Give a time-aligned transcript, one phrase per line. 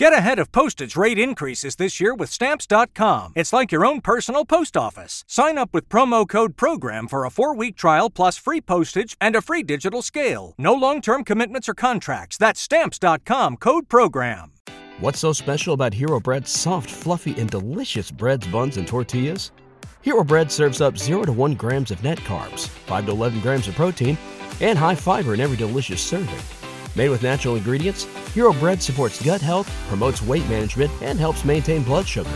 [0.00, 3.34] Get ahead of postage rate increases this year with Stamps.com.
[3.36, 5.24] It's like your own personal post office.
[5.28, 9.36] Sign up with promo code PROGRAM for a four week trial plus free postage and
[9.36, 10.54] a free digital scale.
[10.56, 12.38] No long term commitments or contracts.
[12.38, 14.52] That's Stamps.com code PROGRAM.
[15.00, 19.52] What's so special about Hero Bread's soft, fluffy, and delicious breads, buns, and tortillas?
[20.00, 23.68] Hero Bread serves up 0 to 1 grams of net carbs, 5 to 11 grams
[23.68, 24.16] of protein,
[24.62, 26.59] and high fiber in every delicious serving.
[26.96, 28.04] Made with natural ingredients,
[28.34, 32.30] Hero Bread supports gut health, promotes weight management, and helps maintain blood sugar.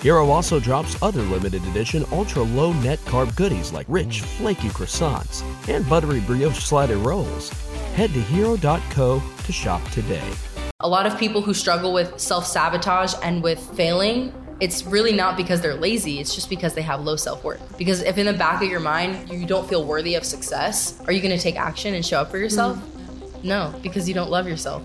[0.00, 5.42] Hero also drops other limited edition ultra low net carb goodies like rich, flaky croissants
[5.68, 7.50] and buttery brioche slider rolls.
[7.94, 10.22] Head to hero.co to shop today.
[10.80, 15.36] A lot of people who struggle with self sabotage and with failing, it's really not
[15.36, 17.78] because they're lazy, it's just because they have low self worth.
[17.78, 21.12] Because if in the back of your mind you don't feel worthy of success, are
[21.12, 22.76] you gonna take action and show up for yourself?
[22.76, 22.95] Mm.
[23.46, 24.82] No, because you don't love yourself.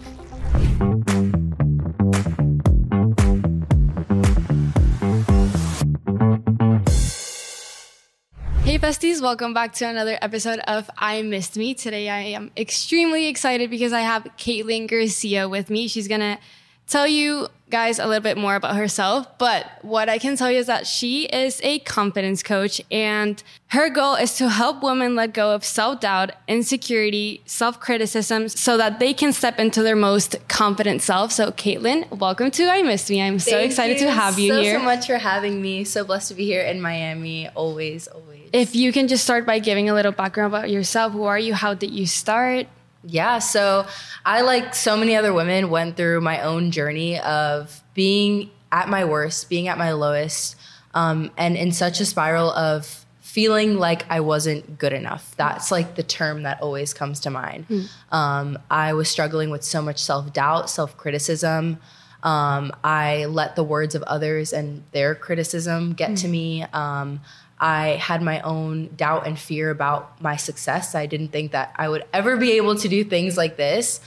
[8.63, 11.73] Hey besties, welcome back to another episode of I Missed Me.
[11.73, 15.87] Today I am extremely excited because I have Caitlin Garcia with me.
[15.87, 16.37] She's gonna
[16.85, 20.59] tell you guys a little bit more about herself, but what I can tell you
[20.59, 25.33] is that she is a confidence coach and her goal is to help women let
[25.33, 31.31] go of self-doubt, insecurity, self-criticism so that they can step into their most confident self.
[31.31, 33.21] So Caitlin, welcome to I Missed Me.
[33.21, 34.77] I'm Thank so excited to have you so, here.
[34.77, 35.85] so much for having me.
[35.85, 37.47] So blessed to be here in Miami.
[37.49, 38.49] Always, always.
[38.53, 41.13] If you can just start by giving a little background about yourself.
[41.13, 41.53] Who are you?
[41.53, 42.67] How did you start?
[43.03, 43.87] Yeah, so
[44.25, 49.05] I, like so many other women, went through my own journey of being at my
[49.05, 50.55] worst, being at my lowest,
[50.93, 55.33] um, and in such a spiral of feeling like I wasn't good enough.
[55.37, 57.67] That's like the term that always comes to mind.
[57.69, 57.89] Mm.
[58.11, 61.77] Um, I was struggling with so much self doubt, self criticism.
[62.23, 66.21] Um, I let the words of others and their criticism get mm.
[66.21, 66.63] to me.
[66.73, 67.21] Um,
[67.61, 70.95] I had my own doubt and fear about my success.
[70.95, 74.01] I didn't think that I would ever be able to do things like this.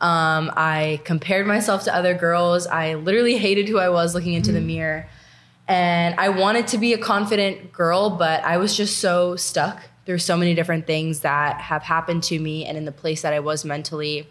[0.00, 2.68] Um, I compared myself to other girls.
[2.68, 4.54] I literally hated who I was looking into mm.
[4.54, 5.08] the mirror.
[5.66, 9.82] And I wanted to be a confident girl, but I was just so stuck.
[10.04, 13.32] There's so many different things that have happened to me and in the place that
[13.32, 14.28] I was mentally.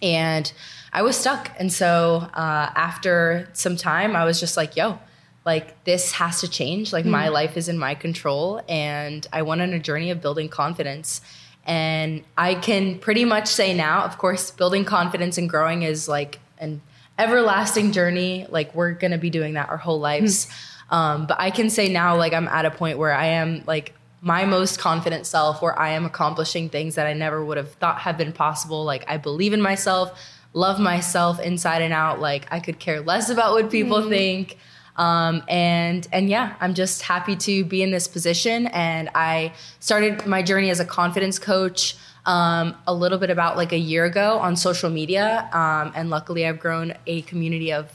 [0.00, 0.50] And
[0.92, 1.50] I was stuck.
[1.58, 5.00] And so uh, after some time, I was just like, yo,
[5.44, 6.92] like this has to change.
[6.92, 7.10] Like mm.
[7.10, 11.20] my life is in my control and i went on a journey of building confidence.
[11.66, 16.38] And i can pretty much say now of course building confidence and growing is like
[16.58, 16.80] an
[17.18, 18.46] everlasting journey.
[18.48, 20.46] Like we're gonna be doing that our whole lives.
[20.46, 20.96] Mm.
[20.96, 23.94] um, but i can say now like i'm at a point where i am like
[24.20, 27.98] my most confident self where i am accomplishing things that i never would have thought
[27.98, 28.84] have been possible.
[28.84, 30.18] Like i believe in myself
[30.56, 32.20] love myself inside and out.
[32.20, 34.08] Like i could care less about what people mm.
[34.08, 34.56] think
[34.96, 38.68] um, and and yeah, I'm just happy to be in this position.
[38.68, 41.96] And I started my journey as a confidence coach
[42.26, 45.48] um, a little bit about like a year ago on social media.
[45.52, 47.92] Um, and luckily, I've grown a community of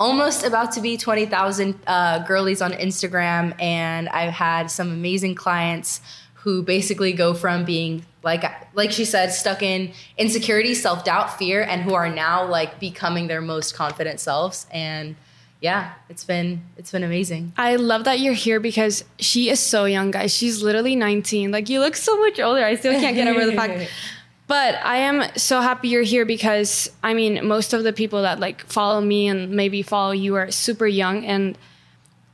[0.00, 3.60] almost about to be 20,000 uh, girlies on Instagram.
[3.60, 6.00] And I've had some amazing clients
[6.34, 8.44] who basically go from being like
[8.74, 13.40] like she said stuck in insecurity self-doubt fear and who are now like becoming their
[13.40, 15.16] most confident selves and
[15.60, 17.52] yeah, it's been it's been amazing.
[17.56, 20.32] I love that you're here because she is so young, guys.
[20.34, 21.50] She's literally 19.
[21.50, 22.64] Like you look so much older.
[22.64, 23.90] I still can't get over the fact.
[24.48, 28.40] But I am so happy you're here because I mean, most of the people that
[28.40, 31.58] like follow me and maybe follow you are super young and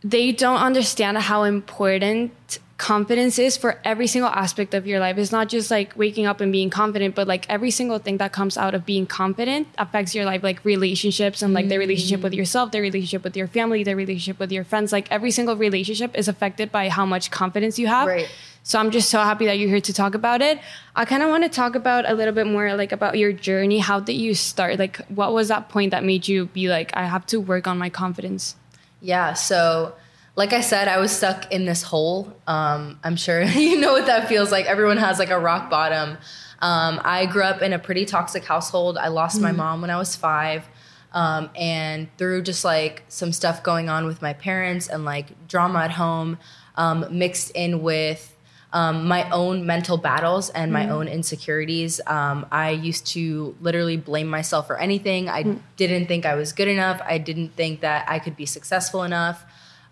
[0.05, 5.17] they don't understand how important confidence is for every single aspect of your life.
[5.17, 8.33] It's not just like waking up and being confident, but like every single thing that
[8.33, 12.33] comes out of being confident affects your life, like relationships and like the relationship with
[12.33, 12.39] mm.
[12.39, 14.93] yourself, the relationship with your family, the relationship with your friends.
[14.93, 18.09] Like every single relationship is affected by how much confidence you have.
[18.09, 18.29] Right.
[18.65, 20.59] So I'm just so happy that you're here to talk about it.
[20.97, 23.79] I kind of want to talk about a little bit more like about your journey.
[23.79, 24.79] How did you start?
[24.79, 27.79] Like what was that point that made you be like, I have to work on
[27.79, 28.57] my confidence?
[29.01, 29.35] Yeah.
[29.35, 29.95] So
[30.37, 32.33] like I said, I was stuck in this hole.
[32.47, 34.67] Um, I'm sure you know what that feels like.
[34.67, 36.19] Everyone has like a rock bottom.
[36.61, 38.97] Um, I grew up in a pretty toxic household.
[38.99, 39.45] I lost mm-hmm.
[39.45, 40.65] my mom when I was five.
[41.13, 45.81] Um, and through just like some stuff going on with my parents and like drama
[45.81, 46.39] at home,
[46.75, 48.37] um, mixed in with
[48.73, 50.91] um, my own mental battles and my mm.
[50.91, 52.01] own insecurities.
[52.09, 55.29] Um, I used to literally blame myself for anything.
[55.29, 55.61] I mm.
[55.77, 57.01] didn't think I was good enough.
[57.05, 59.45] I didn't think that I could be successful enough.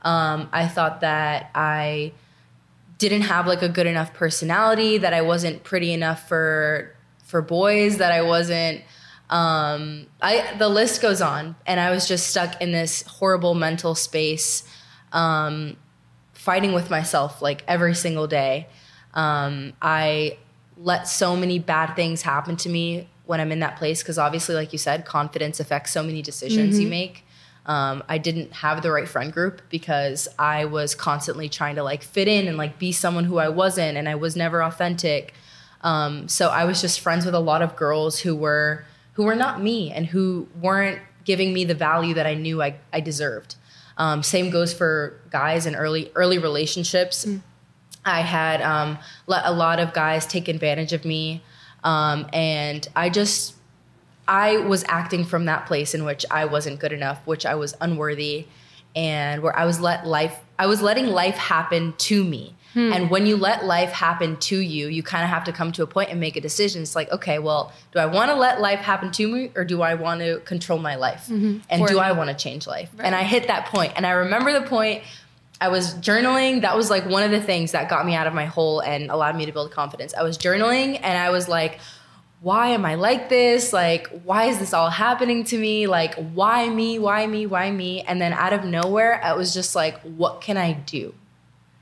[0.02, 2.12] Um, I thought that I
[2.98, 6.94] didn't have like a good enough personality, that I wasn't pretty enough for
[7.24, 8.82] for boys, that I wasn't
[9.30, 13.94] Um, I the list goes on, and I was just stuck in this horrible mental
[13.94, 14.62] space,
[15.12, 15.76] um,
[16.34, 18.66] fighting with myself like every single day.
[19.14, 20.36] Um, I
[20.76, 24.54] let so many bad things happen to me when I'm in that place because obviously,
[24.54, 27.24] like you said, confidence affects so many decisions you make.
[27.64, 32.02] Um, I didn't have the right friend group because I was constantly trying to like
[32.02, 35.34] fit in and like be someone who I wasn't, and I was never authentic.
[35.82, 39.36] Um, so I was just friends with a lot of girls who were who were
[39.36, 43.56] not me and who weren't giving me the value that I knew I, I deserved.
[43.96, 47.26] Um, same goes for guys in early early relationships.
[48.04, 48.98] I had um,
[49.28, 51.42] let a lot of guys take advantage of me,
[51.84, 53.54] um, and I just
[54.26, 57.74] I was acting from that place in which I wasn't good enough, which I was
[57.80, 58.46] unworthy,
[58.94, 62.54] and where I was let life I was letting life happen to me.
[62.74, 62.92] Hmm.
[62.92, 65.82] And when you let life happen to you, you kind of have to come to
[65.82, 66.82] a point and make a decision.
[66.82, 69.82] It's like, okay, well, do I want to let life happen to me or do
[69.82, 71.26] I want to control my life?
[71.28, 71.58] Mm-hmm.
[71.68, 72.00] And For do me.
[72.00, 72.90] I want to change life?
[72.98, 73.92] And I hit that point.
[73.96, 75.02] And I remember the point
[75.60, 76.62] I was journaling.
[76.62, 79.10] That was like one of the things that got me out of my hole and
[79.10, 80.14] allowed me to build confidence.
[80.14, 81.78] I was journaling and I was like,
[82.42, 83.72] why am I like this?
[83.72, 85.86] Like, why is this all happening to me?
[85.86, 86.98] Like, why me?
[86.98, 87.46] Why me?
[87.46, 88.02] Why me?
[88.02, 91.14] And then out of nowhere, I was just like, what can I do?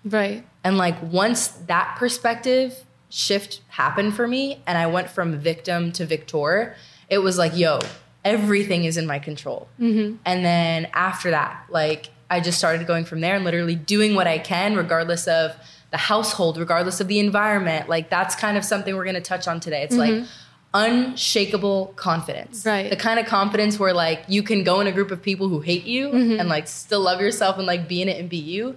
[0.04, 0.44] Right.
[0.62, 6.04] And like, once that perspective shift happened for me and I went from victim to
[6.04, 6.76] victor,
[7.08, 7.78] it was like, yo,
[8.22, 9.66] everything is in my control.
[9.80, 10.16] Mm-hmm.
[10.26, 14.26] And then after that, like, I just started going from there and literally doing what
[14.26, 15.56] I can, regardless of
[15.90, 17.88] the household, regardless of the environment.
[17.88, 19.82] Like, that's kind of something we're gonna touch on today.
[19.82, 20.26] It's like, mm-hmm.
[20.72, 22.64] Unshakable confidence.
[22.64, 22.90] Right.
[22.90, 25.60] The kind of confidence where like you can go in a group of people who
[25.60, 26.40] hate you mm-hmm.
[26.40, 28.76] and like still love yourself and like be in it and be you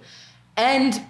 [0.56, 1.00] and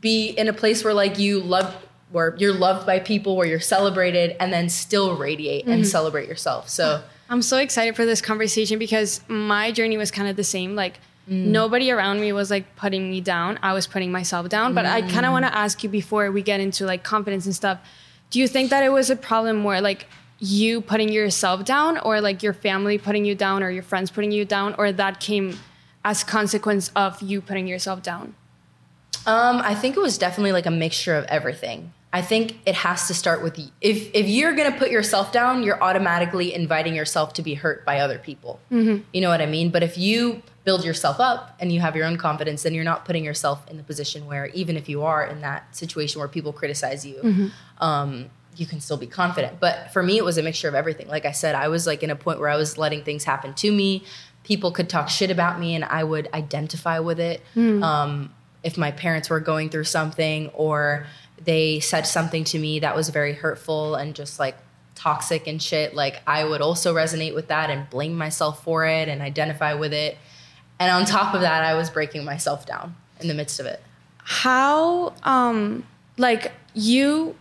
[0.00, 1.74] be in a place where like you love
[2.10, 5.84] where you're loved by people where you're celebrated and then still radiate and mm-hmm.
[5.84, 6.68] celebrate yourself.
[6.68, 10.74] So I'm so excited for this conversation because my journey was kind of the same.
[10.74, 10.98] Like
[11.28, 11.46] mm.
[11.46, 13.58] nobody around me was like putting me down.
[13.62, 14.74] I was putting myself down.
[14.74, 15.32] But I kind of mm.
[15.32, 17.78] want to ask you before we get into like confidence and stuff.
[18.30, 20.06] Do you think that it was a problem more like
[20.40, 24.32] you putting yourself down or like your family putting you down or your friends putting
[24.32, 25.58] you down or that came
[26.04, 28.34] as a consequence of you putting yourself down?
[29.26, 31.92] Um, I think it was definitely like a mixture of everything.
[32.12, 35.80] I think it has to start with if if you're gonna put yourself down, you're
[35.80, 38.58] automatically inviting yourself to be hurt by other people.
[39.12, 39.70] You know what I mean?
[39.70, 43.04] But if you build yourself up and you have your own confidence, then you're not
[43.04, 46.52] putting yourself in the position where even if you are in that situation where people
[46.52, 48.28] criticize you, um,
[48.60, 49.58] you can still be confident.
[49.58, 51.08] But for me, it was a mixture of everything.
[51.08, 53.54] Like I said, I was like in a point where I was letting things happen
[53.54, 54.04] to me.
[54.44, 57.40] People could talk shit about me, and I would identify with it.
[57.82, 61.06] Um, if my parents were going through something or
[61.42, 64.56] they said something to me that was very hurtful and just like
[64.94, 69.08] toxic and shit, like I would also resonate with that and blame myself for it
[69.08, 70.18] and identify with it.
[70.78, 73.80] And on top of that, I was breaking myself down in the midst of it.
[74.22, 75.84] how um
[76.18, 77.34] like you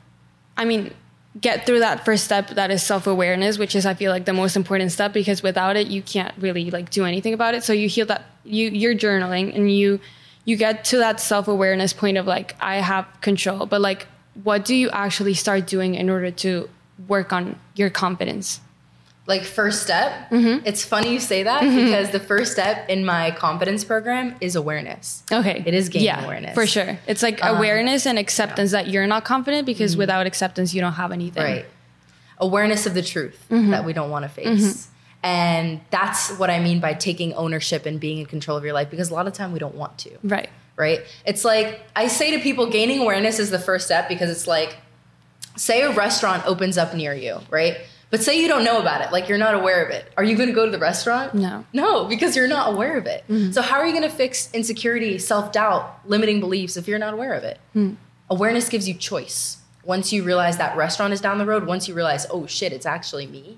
[0.57, 0.93] i mean
[1.41, 4.55] get through that first step that is self-awareness which is i feel like the most
[4.55, 7.63] important step because without it you can't really like do anything about it.
[7.63, 9.99] So you heal that you you're journaling and you
[10.45, 13.65] you get to that self-awareness point of like i have control.
[13.65, 14.07] But like
[14.43, 16.69] what do you actually start doing in order to
[17.07, 18.59] work on your confidence
[19.29, 20.65] Like first step, mm-hmm.
[20.65, 21.85] it's funny you say that mm-hmm.
[21.85, 25.23] because the first step in my confidence program is awareness.
[25.31, 26.53] okay It is gaining yeah, awareness.
[26.53, 29.99] for sure it's like um, awareness and acceptance that you're not confident because mm-hmm.
[29.99, 31.65] without acceptance you don't have anything Right.
[32.39, 34.87] Awareness of the truth that we don't want to face.
[35.21, 38.89] And that's what I mean by taking ownership and being in control of your life
[38.89, 40.11] because a lot of time we don't want to.
[40.23, 41.01] right right?
[41.25, 44.77] It's like I say to people, gaining awareness is the first step because it's like,
[45.57, 47.77] say a restaurant opens up near you, right?
[48.11, 50.11] But say you don't know about it, like you're not aware of it.
[50.17, 51.35] Are you going to go to the restaurant?
[51.35, 51.63] No.
[51.73, 53.23] No, because you're not aware of it.
[53.29, 53.51] Mm-hmm.
[53.51, 57.33] So how are you going to fix insecurity, self-doubt, limiting beliefs if you're not aware
[57.33, 57.59] of it?
[57.73, 57.93] Hmm.
[58.29, 59.57] Awareness gives you choice.
[59.83, 62.85] Once you realize that restaurant is down the road, once you realize, oh shit, it's
[62.85, 63.57] actually me.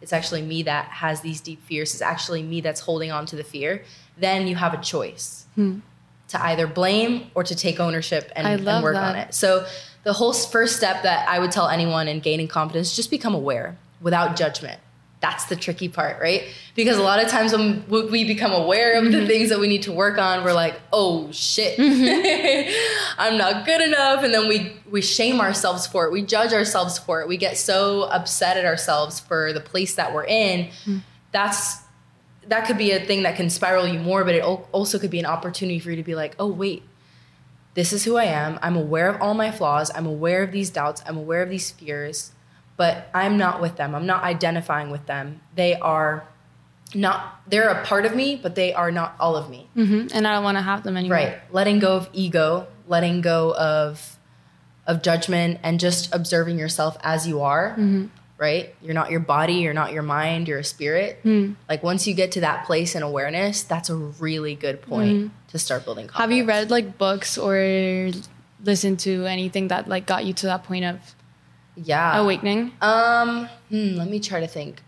[0.00, 1.92] It's actually me that has these deep fears.
[1.94, 3.84] It's actually me that's holding on to the fear.
[4.18, 5.78] Then you have a choice hmm.
[6.28, 9.16] to either blame or to take ownership and, and work that.
[9.16, 9.34] on it.
[9.34, 9.66] So
[10.08, 13.76] the whole first step that I would tell anyone in gaining confidence, just become aware
[14.00, 14.80] without judgment.
[15.20, 16.44] That's the tricky part, right?
[16.74, 19.12] Because a lot of times when we become aware of Mm-hmm.
[19.20, 21.78] the things that we need to work on, we're like, "Oh shit,
[23.18, 26.10] I'm not good enough," and then we we shame ourselves for it.
[26.12, 27.28] We judge ourselves for it.
[27.28, 30.70] We get so upset at ourselves for the place that we're in.
[30.86, 31.02] Mm.
[31.32, 31.82] That's
[32.46, 35.18] that could be a thing that can spiral you more, but it also could be
[35.18, 36.82] an opportunity for you to be like, oh, wait,
[37.78, 38.58] this is who I am.
[38.60, 39.88] I'm aware of all my flaws.
[39.94, 41.00] I'm aware of these doubts.
[41.06, 42.32] I'm aware of these fears.
[42.76, 43.90] but I'm not with them.
[43.96, 45.40] I'm not identifying with them.
[45.60, 46.24] They are
[46.94, 49.68] not, they're a part of me, but they are not all of me.
[49.76, 50.10] Mhm.
[50.14, 51.18] And I don't want to have them anymore.
[51.18, 51.38] Right.
[51.58, 54.16] Letting go of ego, letting go of
[54.86, 57.70] of judgment and just observing yourself as you are.
[57.72, 58.06] Mm-hmm.
[58.38, 58.72] Right?
[58.80, 61.18] You're not your body, you're not your mind, you're a spirit.
[61.24, 61.56] Mm.
[61.68, 65.58] Like once you get to that place in awareness, that's a really good point to
[65.58, 66.20] start building confidence.
[66.22, 68.10] Have you read like books or
[68.62, 71.00] listened to anything that like got you to that point of
[71.74, 72.16] Yeah.
[72.18, 72.72] awakening?
[72.80, 74.82] Um, hmm, let me try to think.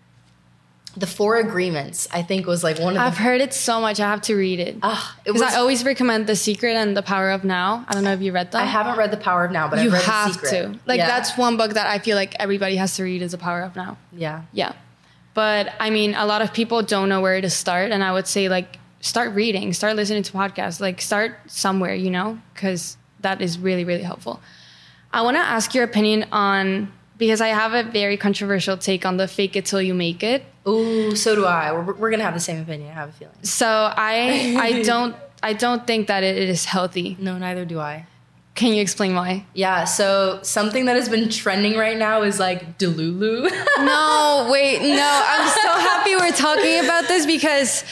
[0.96, 3.22] The Four Agreements, I think, was like one of the I've the.
[3.22, 4.00] heard it so much.
[4.00, 4.76] I have to read it.
[4.82, 5.54] Ah, Because was.
[5.54, 7.84] I always recommend The Secret and The Power of Now.
[7.88, 8.60] I don't know if you read them.
[8.60, 10.50] I haven't read The Power of Now, but You I've read have The Secret.
[10.72, 10.78] to.
[10.86, 11.06] Like Yeah.
[11.06, 13.76] that's one book that I feel like everybody has to read is The Power of
[13.76, 13.98] Now.
[14.12, 14.42] yeah.
[14.52, 14.72] Yeah.
[15.32, 17.92] But I mean, a lot of people don't know where to start.
[17.92, 22.10] And I would say, like, start reading, start listening to podcasts, like, start somewhere, you
[22.10, 24.40] know, because that is really, really helpful.
[25.12, 29.18] I want to ask your opinion on, because I have a very controversial take on
[29.18, 30.44] the fake it till you make it.
[30.68, 31.72] Ooh, so do I.
[31.72, 32.90] We're, we're gonna have the same opinion.
[32.90, 33.34] I have a feeling.
[33.42, 37.16] So I, I don't, I don't think that it is healthy.
[37.18, 38.06] No, neither do I.
[38.54, 39.46] Can you explain why?
[39.54, 39.84] Yeah.
[39.84, 43.50] So something that has been trending right now is like Delulu.
[43.78, 45.22] No, wait, no.
[45.26, 47.84] I'm so happy we're talking about this because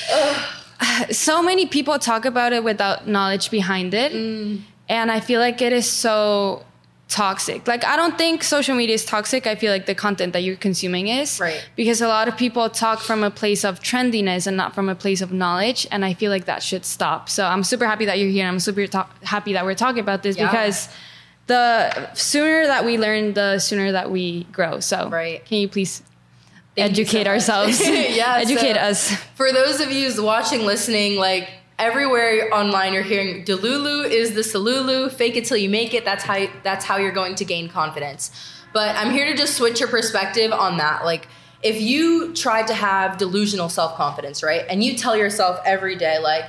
[1.17, 4.13] so many people talk about it without knowledge behind it.
[4.13, 4.61] Mm.
[4.91, 6.65] And I feel like it is so
[7.09, 7.67] toxic.
[7.67, 9.47] Like, I don't think social media is toxic.
[9.47, 11.41] I feel like the content that you're consuming is.
[11.41, 11.67] Right.
[11.75, 14.95] Because a lot of people talk from a place of trendiness and not from a
[14.95, 15.87] place of knowledge.
[15.91, 17.29] And I feel like that should stop.
[17.31, 18.47] So I'm super happy that you're here.
[18.47, 20.47] I'm super ta- happy that we're talking about this Yeah.
[20.51, 20.89] because
[21.47, 24.81] the sooner that we learn, the sooner that we grow.
[24.81, 25.43] So, Right.
[25.47, 26.03] can you please
[26.77, 27.81] Thank you educate so ourselves?
[27.89, 29.13] Yeah, educate so- us.
[29.35, 35.11] For those of you watching, listening, like everywhere online, you're hearing Delulu is the Solulu.
[35.11, 36.05] Fake it till you make it.
[36.05, 38.31] That's how that's how you're going to gain confidence.
[38.73, 41.05] But I'm here to just switch your perspective on that.
[41.05, 41.29] Like
[41.63, 46.19] if you try to have delusional self confidence, right, and you tell yourself every day,
[46.19, 46.45] like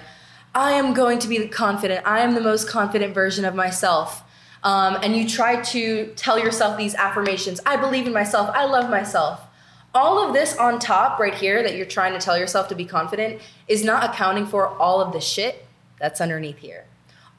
[0.53, 2.05] I am going to be the confident.
[2.05, 4.24] I am the most confident version of myself.
[4.62, 8.50] Um, and you try to tell yourself these affirmations I believe in myself.
[8.53, 9.41] I love myself.
[9.93, 12.86] All of this on top, right here, that you're trying to tell yourself to be
[12.86, 15.65] confident, is not accounting for all of the shit
[16.00, 16.86] that's underneath here.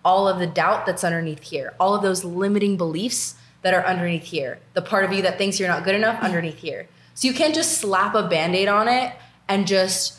[0.05, 1.75] All of the doubt that's underneath here.
[1.79, 4.59] All of those limiting beliefs that are underneath here.
[4.75, 6.89] The part of you that thinks you're not good enough underneath here.
[7.15, 9.13] So you can't just slap a band aid on it
[9.49, 10.19] and just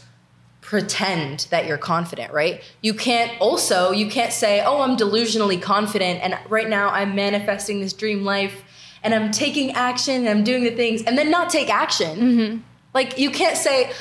[0.61, 2.61] pretend that you're confident, right?
[2.81, 7.81] You can't also, you can't say, oh, I'm delusionally confident and right now I'm manifesting
[7.81, 8.63] this dream life
[9.03, 12.19] and I'm taking action and I'm doing the things and then not take action.
[12.19, 12.57] Mm-hmm.
[12.93, 13.91] Like you can't say,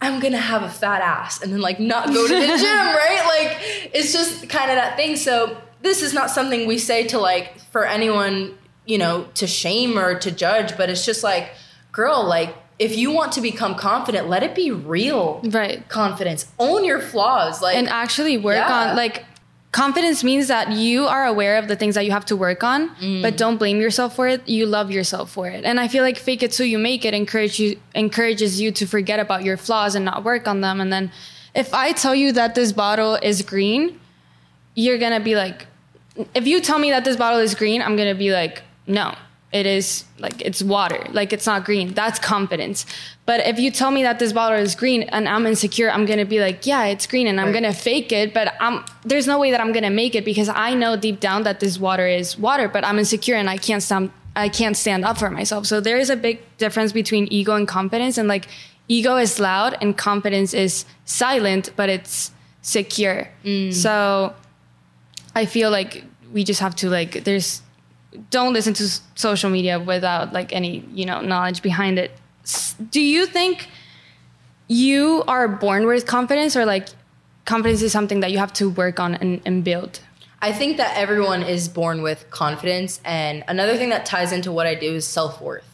[0.00, 3.22] I'm gonna have a fat ass and then like not go to the gym, right?
[3.26, 5.16] Like it's just kind of that thing.
[5.16, 9.98] So this is not something we say to like for anyone, you know, to shame
[9.98, 11.50] or to judge, but it's just like,
[11.92, 15.86] girl, like if you want to become confident, let it be real Right.
[15.90, 16.46] confidence.
[16.58, 17.60] Own your flaws.
[17.60, 18.90] Like and actually work Yeah.
[18.90, 19.24] on like
[19.72, 22.90] confidence means that you are aware of the things that you have to work on
[22.96, 23.22] Mm.
[23.22, 24.40] but don't blame yourself for it.
[24.48, 25.64] You love yourself for it.
[25.64, 28.86] And i feel like fake it till you make it encourage you encourages you to
[28.86, 30.80] forget about your flaws and not work on them.
[30.80, 31.12] And then
[31.54, 33.98] if i tell you that this bottle is green
[34.74, 35.66] you're gonna be like
[36.34, 39.14] if you tell me that this bottle is green i'm gonna be like no
[39.52, 41.04] it is like it's water.
[41.10, 41.92] Like it's not green.
[41.94, 42.86] That's confidence.
[43.26, 46.24] But if you tell me that this bottle is green and i'm insecure i'm gonna
[46.24, 47.54] be like yeah it's green and i'm Right.
[47.62, 50.74] gonna fake it but i'm there's no way that i'm gonna make it because i
[50.74, 54.10] know deep down that this water is water but i'm insecure and i can't stand
[54.34, 55.66] i can't stand up for myself.
[55.66, 58.46] So there is a big difference between ego and confidence and like
[58.88, 63.28] ego is loud and confidence is silent but it's secure.
[63.44, 63.72] Mm.
[63.74, 64.34] So
[65.34, 67.62] I feel like we just have to like there's
[68.30, 72.12] don't listen to social media without like any you know knowledge behind it.
[72.90, 73.68] Do you think
[74.68, 76.88] you are born with confidence or like
[77.44, 80.00] confidence is something that you have to work on and, and build?
[80.42, 83.00] I think that everyone is born with confidence.
[83.04, 85.66] And another thing that ties into what I do is self worth.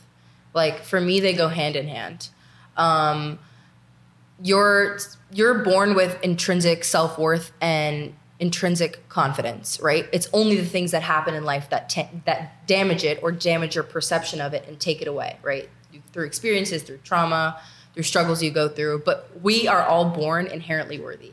[0.55, 2.29] Like for me, they go hand in hand.
[2.77, 3.39] Um,
[4.43, 4.99] you're
[5.33, 10.07] you're born with intrinsic self worth and intrinsic confidence, right?
[10.13, 11.95] It's only the things that happen in life that
[12.27, 15.69] that damage it or damage your perception of it and take it away, right?
[16.13, 17.59] Through experiences, through trauma,
[17.95, 19.03] through struggles you go through.
[19.07, 21.33] But we are all born inherently worthy.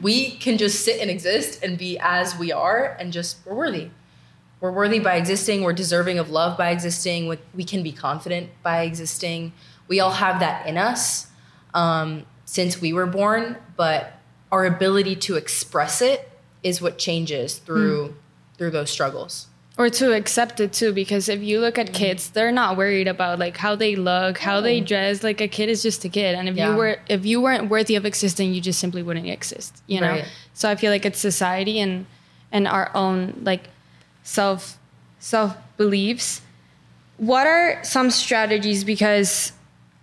[0.00, 3.90] We can just sit and exist and be as we are, and just we're worthy.
[4.60, 5.62] We're worthy by existing.
[5.62, 7.26] We're deserving of love by existing.
[7.26, 9.52] We- We can be confident by existing.
[9.88, 11.26] We all have that in us
[11.74, 14.12] um, since we were born, but
[14.52, 16.30] our ability to express it
[16.66, 18.14] is what changes through hmm.
[18.56, 19.46] through those struggles.
[19.78, 23.38] or to accept it too because if you look at kids they're not worried about
[23.38, 25.22] like how they look how they dress.
[25.22, 26.34] Like a kid is just a kid.
[26.34, 26.70] And if Yeah.
[26.70, 30.14] you were if you weren't worthy of existing you just simply wouldn't exist you know?
[30.16, 30.28] Right.
[30.54, 32.06] so i feel like it's society and
[32.50, 33.18] and our own
[33.50, 33.64] like
[34.22, 34.78] self
[35.18, 36.40] self beliefs
[37.18, 38.84] what are some strategies?
[38.84, 39.52] Because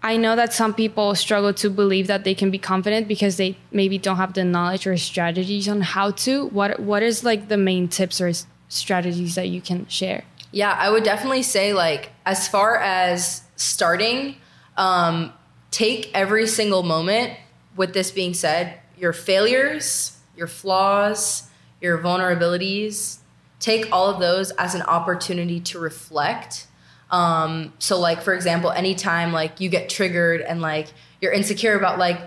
[0.04, 3.58] i know that some people struggle to believe that they can be confident because they
[3.72, 7.58] maybe don't have the knowledge or strategies on how to what what is like the
[7.58, 8.32] main tips or
[8.70, 14.36] strategies that you can share Yeah, I would definitely say like as far as starting,
[14.78, 15.34] um,
[15.72, 17.38] take every single moment.
[17.76, 21.50] With this being said, your failures, your flaws,
[21.82, 23.18] your vulnerabilities,
[23.60, 26.68] take all of those as an opportunity to reflect.
[27.14, 30.88] Um, so like for example, anytime like you get triggered and like
[31.22, 32.20] you're insecure about like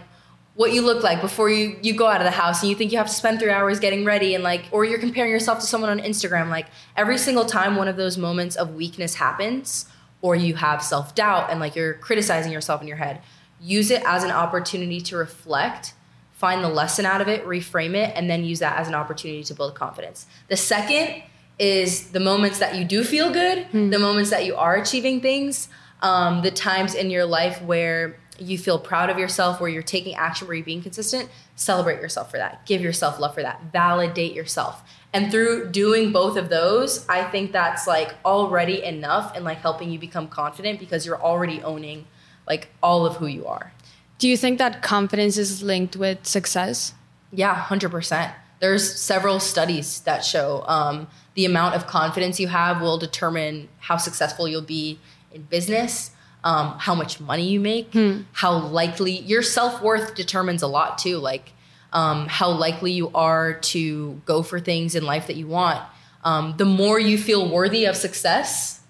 [0.55, 2.93] what you look like before you you go out of the house and you think
[2.93, 5.66] you have to spend three hours getting ready and like or you're comparing yourself to
[5.66, 6.66] someone on instagram like
[6.97, 9.85] every single time one of those moments of weakness happens
[10.23, 13.21] or you have self-doubt and like you're criticizing yourself in your head
[13.61, 15.93] use it as an opportunity to reflect
[16.37, 19.43] find the lesson out of it reframe it and then use that as an opportunity
[19.43, 20.26] to build confidence.
[20.49, 21.23] The second
[21.59, 25.69] is the moments that you do feel good the moments that you are achieving things
[26.03, 30.15] um, the times in your life where you feel proud of yourself, where you're taking
[30.15, 32.65] action, where you're being consistent, celebrate yourself for that.
[32.67, 33.61] Give yourself love for that.
[33.73, 34.83] Validate yourself.
[35.13, 39.91] And through doing both of those, I think that's like already enough in like helping
[39.91, 42.07] you become confident because you're already owning
[42.47, 43.73] like all of who you are.
[44.19, 46.95] Do you think that confidence is linked with success?
[47.33, 48.33] Yeah, hundred percent.
[48.61, 53.97] There's several studies that show um, the amount of confidence you have will determine how
[53.99, 54.99] successful you'll be
[55.33, 56.13] in business,
[56.45, 57.93] um, how much money you make,
[58.33, 61.19] how likely your self worth determines a lot too.
[61.19, 61.53] Like
[61.93, 65.83] um, how likely you are to go for things in life that you want.
[66.25, 68.81] Um, the more you feel worthy of success,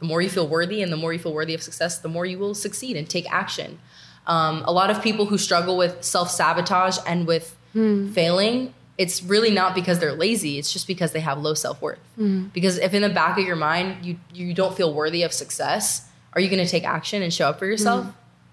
[0.00, 2.24] the more you feel worthy, and the more you feel worthy of success, the more
[2.26, 3.78] you will succeed and take action.
[4.26, 7.56] Um, a lot of people who struggle with self sabotage and with
[8.12, 10.58] failing, it's really not because they're lazy.
[10.58, 11.98] It's just because they have low self worth.
[12.18, 12.52] Mm.
[12.52, 16.08] Because if in the back of your mind you you don't feel worthy of success,
[16.32, 18.06] are you going to take action and show up for yourself?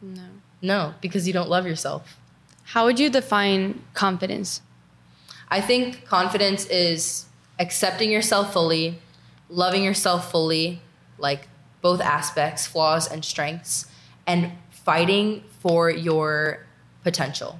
[0.03, 0.17] Mm.
[0.17, 0.23] No.
[0.63, 2.17] No, because you don't love yourself.
[2.63, 4.61] How would you define confidence?
[5.49, 7.25] I think confidence is
[7.59, 8.99] accepting yourself fully,
[9.49, 10.81] loving yourself fully,
[11.17, 11.47] like
[11.81, 13.87] both aspects, flaws and strengths,
[14.25, 16.65] and fighting for your
[17.03, 17.59] potential.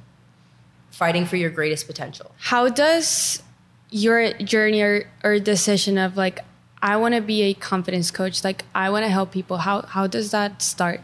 [1.01, 2.31] Fighting for your greatest potential.
[2.37, 3.41] How does
[3.89, 6.39] your journey or, or decision of like,
[6.81, 10.07] I want to be a confidence coach, like I want to help people, how, how
[10.07, 11.01] does that start?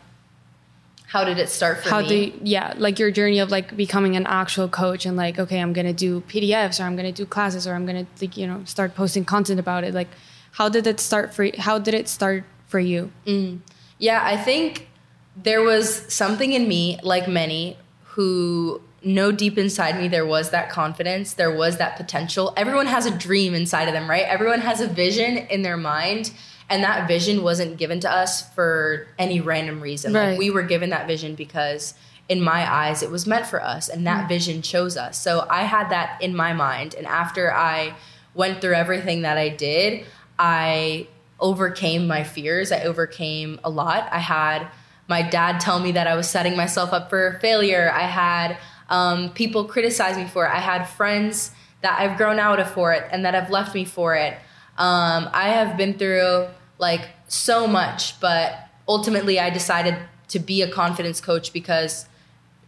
[1.08, 2.08] How did it start for how me?
[2.08, 5.62] do you, yeah like your journey of like becoming an actual coach and like okay
[5.62, 8.62] i'm gonna do pdfs or i'm gonna do classes or i'm gonna like you know
[8.66, 10.10] start posting content about it like
[10.52, 13.58] how did it start for how did it start for you mm.
[14.00, 14.88] Yeah, I think
[15.36, 20.70] there was something in me, like many, who know deep inside me there was that
[20.70, 22.54] confidence, there was that potential.
[22.58, 24.26] Everyone has a dream inside of them, right?
[24.26, 26.32] Everyone has a vision in their mind,
[26.70, 30.14] and that vision wasn't given to us for any random reason.
[30.14, 30.32] Right.
[30.32, 31.94] Like we were given that vision because
[32.30, 34.28] in my eyes it was meant for us and that mm-hmm.
[34.28, 35.18] vision chose us.
[35.18, 37.96] So I had that in my mind and after I
[38.34, 40.06] went through everything that I did,
[40.38, 41.08] I
[41.40, 42.72] overcame my fears.
[42.72, 44.10] I overcame a lot.
[44.12, 44.68] I had
[45.08, 47.92] my dad tell me that I was setting myself up for failure.
[47.94, 48.58] I had
[48.90, 50.50] um, people criticize me for it.
[50.50, 53.86] I had friends that I've grown out of for it and that have left me
[53.86, 54.34] for it.
[54.78, 56.48] Um, I have been through
[56.80, 59.98] like so much, but ultimately I decided
[60.30, 62.06] to be a confidence coach because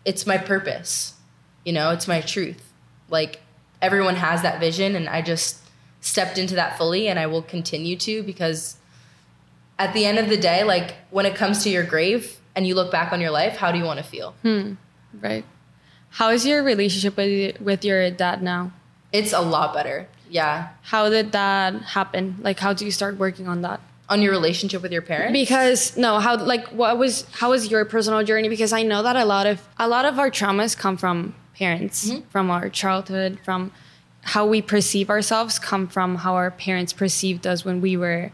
[0.06, 1.14] it's my purpose.
[1.64, 2.72] You know, it's my truth.
[3.10, 3.42] Like
[3.82, 5.60] everyone has that vision and I just
[6.02, 8.78] stepped into that fully and I will continue to because
[9.78, 12.76] at the end of the day, like when it comes to your grave and you
[12.76, 14.36] look back on your life, how do you want to feel?
[15.22, 15.46] right
[16.10, 18.72] how is your relationship with with your dad now?
[19.12, 20.08] It's a lot better.
[20.32, 20.70] Yeah.
[20.84, 22.38] how did that happen?
[22.42, 23.80] Like how do you start working on that?
[24.10, 25.34] On your relationship with your parents?
[25.34, 28.50] because no how like what was how was your personal journey?
[28.50, 32.10] Because i know that a lot of a lot of our traumas come from parents
[32.10, 32.28] mm-hmm.
[32.30, 33.72] from our childhood from
[34.22, 38.32] how we perceive ourselves come from how our parents perceived us when we were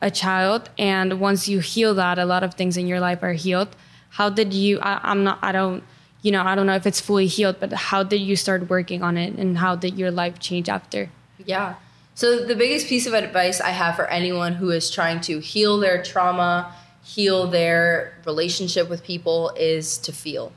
[0.00, 0.70] a child.
[0.78, 3.74] And once you heal that a lot of things in your life are healed.
[4.10, 5.84] How did you I, i'm not i don't
[6.22, 9.02] you know i don't know if it's fully healed but how did you start working
[9.02, 11.10] on it and how did your life change after
[11.44, 11.74] Yeah.
[12.14, 15.78] So the biggest piece of advice I have for anyone who is trying to heal
[15.78, 20.52] their trauma, heal their relationship with people is to feel.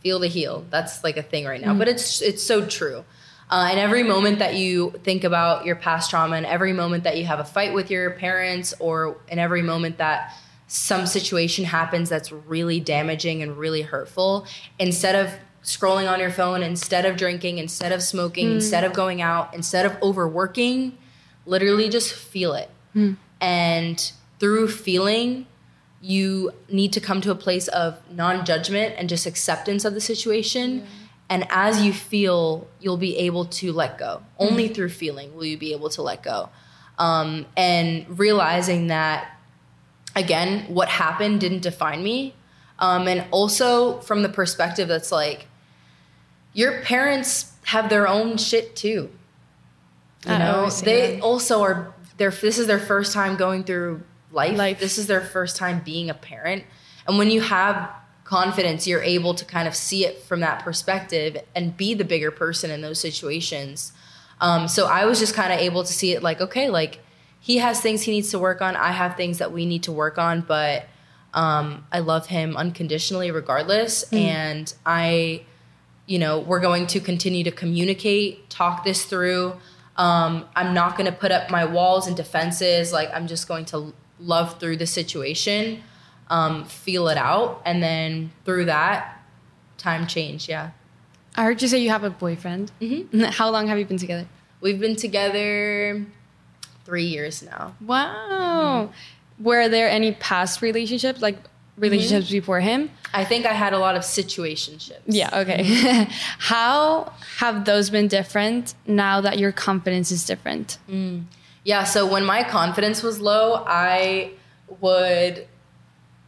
[0.00, 0.64] Feel to heal.
[0.70, 3.04] That's like a thing right now, but it's it's so true.
[3.50, 7.18] Uh, and every moment that you think about your past trauma, and every moment that
[7.18, 10.32] you have a fight with your parents, or in every moment that
[10.66, 14.46] some situation happens that's really damaging and really hurtful,
[14.78, 18.54] instead of scrolling on your phone, instead of drinking, instead of smoking, mm.
[18.56, 20.96] instead of going out, instead of overworking,
[21.46, 22.70] literally just feel it.
[22.94, 23.16] Mm.
[23.40, 25.46] And through feeling,
[26.00, 30.00] you need to come to a place of non judgment and just acceptance of the
[30.00, 30.78] situation.
[30.78, 30.84] Yeah.
[31.30, 34.22] And as you feel, you'll be able to let go.
[34.38, 34.50] Mm.
[34.50, 36.50] Only through feeling will you be able to let go.
[36.98, 39.33] Um, and realizing that,
[40.16, 42.34] again, what happened didn't define me.
[42.78, 45.46] Um, and also from the perspective that's like,
[46.52, 49.10] your parents have their own shit too.
[50.26, 51.22] You I know, they that.
[51.22, 51.94] also are.
[52.16, 54.56] Their this is their first time going through life.
[54.56, 54.80] life.
[54.80, 56.64] This is their first time being a parent,
[57.06, 57.90] and when you have
[58.24, 62.30] confidence, you're able to kind of see it from that perspective and be the bigger
[62.30, 63.92] person in those situations.
[64.40, 67.00] Um, so I was just kind of able to see it like, okay, like
[67.44, 68.74] he has things he needs to work on.
[68.74, 70.86] I have things that we need to work on, but
[71.34, 74.04] um, I love him unconditionally, regardless.
[74.06, 74.18] Mm.
[74.18, 75.44] And I
[76.06, 79.54] you know, we're going to continue to communicate, talk this through.
[79.96, 82.92] Um, I'm not going to put up my walls and defenses.
[82.92, 85.82] Like, I'm just going to love through the situation,
[86.28, 87.62] um, feel it out.
[87.64, 89.22] And then through that,
[89.78, 90.48] time change.
[90.48, 90.70] Yeah.
[91.36, 92.70] I heard you say you have a boyfriend.
[92.80, 93.20] Mm-hmm.
[93.24, 94.26] How long have you been together?
[94.60, 96.04] We've been together
[96.84, 97.74] three years now.
[97.80, 98.90] Wow.
[98.90, 99.44] Mm-hmm.
[99.44, 101.20] Were there any past relationships?
[101.20, 101.38] Like,
[101.76, 102.36] relationships mm-hmm.
[102.36, 102.90] before him?
[103.12, 105.00] I think I had a lot of situationships.
[105.06, 105.62] Yeah, okay.
[106.38, 110.78] How have those been different now that your confidence is different?
[110.88, 111.24] Mm.
[111.64, 114.32] Yeah, so when my confidence was low, I
[114.80, 115.46] would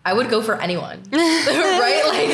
[0.04, 1.02] I would go for anyone.
[1.12, 2.02] right?
[2.06, 2.30] Like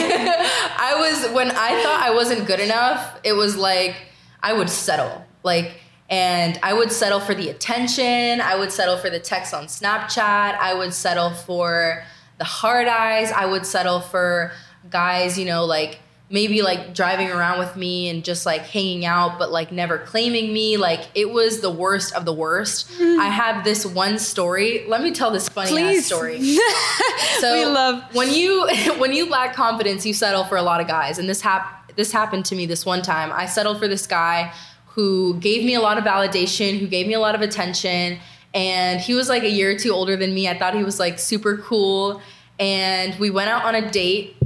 [0.79, 3.97] I was when I thought I wasn't good enough, it was like
[4.43, 5.25] I would settle.
[5.43, 5.81] Like
[6.13, 10.59] and I would settle for the attention, I would settle for the text on Snapchat,
[10.59, 12.05] I would settle for
[12.43, 13.31] the hard eyes.
[13.31, 14.53] I would settle for
[14.91, 19.39] guys, you know, like maybe like driving around with me and just like hanging out,
[19.39, 20.77] but like never claiming me.
[20.77, 22.91] Like it was the worst of the worst.
[22.93, 23.21] Mm.
[23.21, 24.85] I have this one story.
[24.89, 26.01] Let me tell this funny Please.
[26.01, 26.43] ass story.
[27.39, 28.67] so we love when you
[28.99, 32.11] when you lack confidence, you settle for a lot of guys, and this hap- this
[32.11, 33.31] happened to me this one time.
[33.33, 34.53] I settled for this guy
[34.95, 38.19] who gave me a lot of validation, who gave me a lot of attention
[38.55, 40.49] and he was like a year or two older than me.
[40.49, 42.21] I thought he was like super cool,
[42.59, 44.37] and we went out on a date,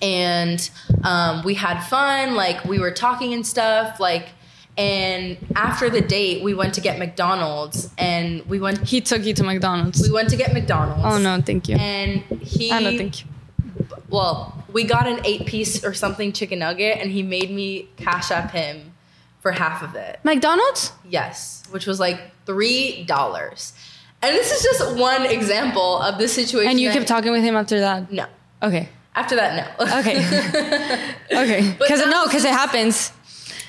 [0.00, 0.70] and
[1.02, 2.34] um, we had fun.
[2.34, 4.00] Like we were talking and stuff.
[4.00, 4.28] Like,
[4.78, 8.88] and after the date, we went to get McDonald's, and we went.
[8.88, 10.00] He took you to McDonald's.
[10.00, 11.02] We went to get McDonald's.
[11.04, 11.76] Oh no, thank you.
[11.76, 12.72] And he.
[12.72, 13.28] Oh no, thank you.
[14.08, 18.30] Well, we got an eight piece or something chicken nugget, and he made me Cash
[18.30, 18.93] App him
[19.44, 20.18] for half of it.
[20.24, 20.90] McDonald's?
[21.06, 23.74] Yes, which was like three dollars.
[24.22, 26.70] And this is just one example of the situation.
[26.70, 28.10] And you kept talking with him after that?
[28.10, 28.24] No.
[28.62, 28.88] Okay.
[29.14, 29.98] After that, no.
[30.00, 30.16] okay.
[31.42, 31.76] okay.
[31.78, 33.12] Because no, because it happens.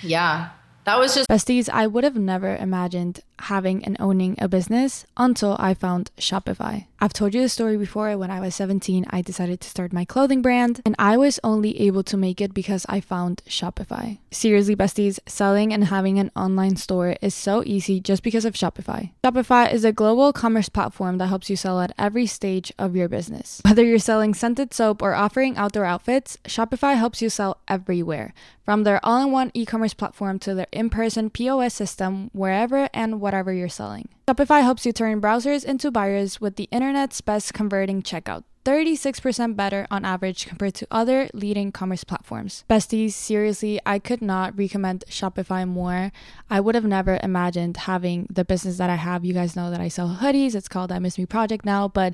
[0.02, 0.52] Yeah.
[0.86, 1.68] That was just besties.
[1.68, 6.86] I would have never imagined having and owning a business until I found Shopify.
[7.00, 8.18] I've told you the story before.
[8.18, 11.80] When I was 17, I decided to start my clothing brand, and I was only
[11.82, 14.18] able to make it because I found Shopify.
[14.32, 19.12] Seriously, besties, selling and having an online store is so easy just because of Shopify.
[19.24, 23.10] Shopify is a global commerce platform that helps you sell at every stage of your
[23.10, 23.62] business.
[23.66, 28.34] Whether you're selling scented soap or offering outdoor outfits, Shopify helps you sell everywhere.
[28.64, 32.90] From their all in one e commerce platform to their in person POS system, wherever
[32.96, 34.08] and whatever you're selling.
[34.28, 38.44] Shopify helps you turn browsers into buyers with the internet's best converting checkout.
[38.66, 42.64] 36% better on average compared to other leading commerce platforms.
[42.70, 46.12] Besties, seriously, I could not recommend Shopify more.
[46.50, 49.26] I would have never imagined having the business that I have.
[49.26, 50.54] You guys know that I sell hoodies.
[50.54, 52.14] It's called I Miss Me Project now, but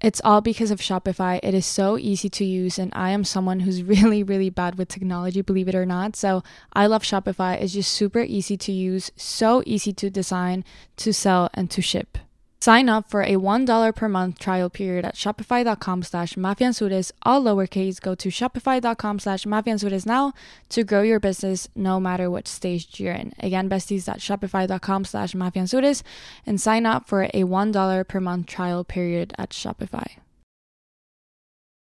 [0.00, 1.40] it's all because of Shopify.
[1.42, 4.88] It is so easy to use, and I am someone who's really, really bad with
[4.88, 6.14] technology, believe it or not.
[6.16, 7.60] So I love Shopify.
[7.60, 10.64] It's just super easy to use, so easy to design,
[10.98, 12.18] to sell, and to ship.
[12.60, 18.00] Sign up for a $1 per month trial period at shopify.com slash mafeanzures, all lowercase.
[18.00, 20.32] Go to shopify.com slash mafeanzures now
[20.70, 23.32] to grow your business no matter what stage you're in.
[23.38, 26.02] Again, besties shopify.com slash mafeanzures
[26.44, 30.16] and sign up for a $1 per month trial period at Shopify.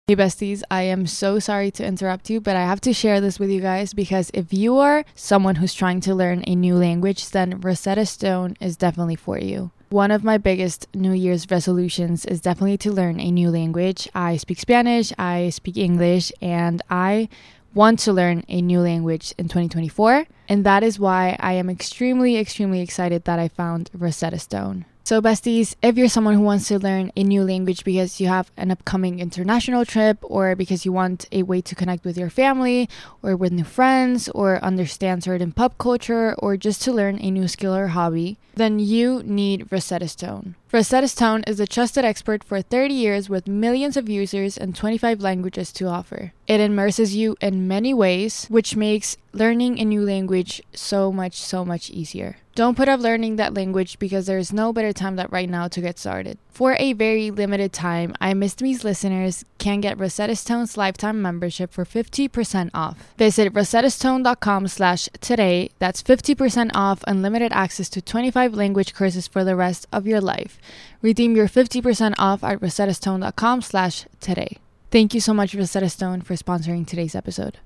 [0.06, 3.38] Hey besties, I am so sorry to interrupt you, but I have to share this
[3.38, 7.30] with you guys because if you are someone who's trying to learn a new language,
[7.30, 9.70] then Rosetta Stone is definitely for you.
[9.94, 14.08] One of my biggest New Year's resolutions is definitely to learn a new language.
[14.12, 17.28] I speak Spanish, I speak English, and I
[17.74, 20.26] want to learn a new language in 2024.
[20.48, 24.84] And that is why I am extremely, extremely excited that I found Rosetta Stone.
[25.06, 28.50] So, besties, if you're someone who wants to learn a new language because you have
[28.56, 32.88] an upcoming international trip, or because you want a way to connect with your family,
[33.22, 37.46] or with new friends, or understand certain pop culture, or just to learn a new
[37.48, 40.54] skill or hobby, then you need Rosetta Stone.
[40.72, 45.20] Rosetta Stone is a trusted expert for 30 years with millions of users and 25
[45.20, 46.32] languages to offer.
[46.46, 51.64] It immerses you in many ways, which makes learning a new language so much, so
[51.64, 52.36] much easier.
[52.54, 55.66] Don't put off learning that language because there is no better time than right now
[55.66, 56.38] to get started.
[56.50, 61.72] For a very limited time, I Missed Me's listeners can get Rosetta Stone's lifetime membership
[61.72, 62.96] for 50% off.
[63.18, 65.70] Visit rosettastone.com slash today.
[65.80, 70.58] That's 50% off unlimited access to 25 language courses for the rest of your life.
[71.02, 74.58] Redeem your 50% off at rosettastone.com slash today.
[74.92, 77.58] Thank you so much, Rosetta Stone, for sponsoring today's episode.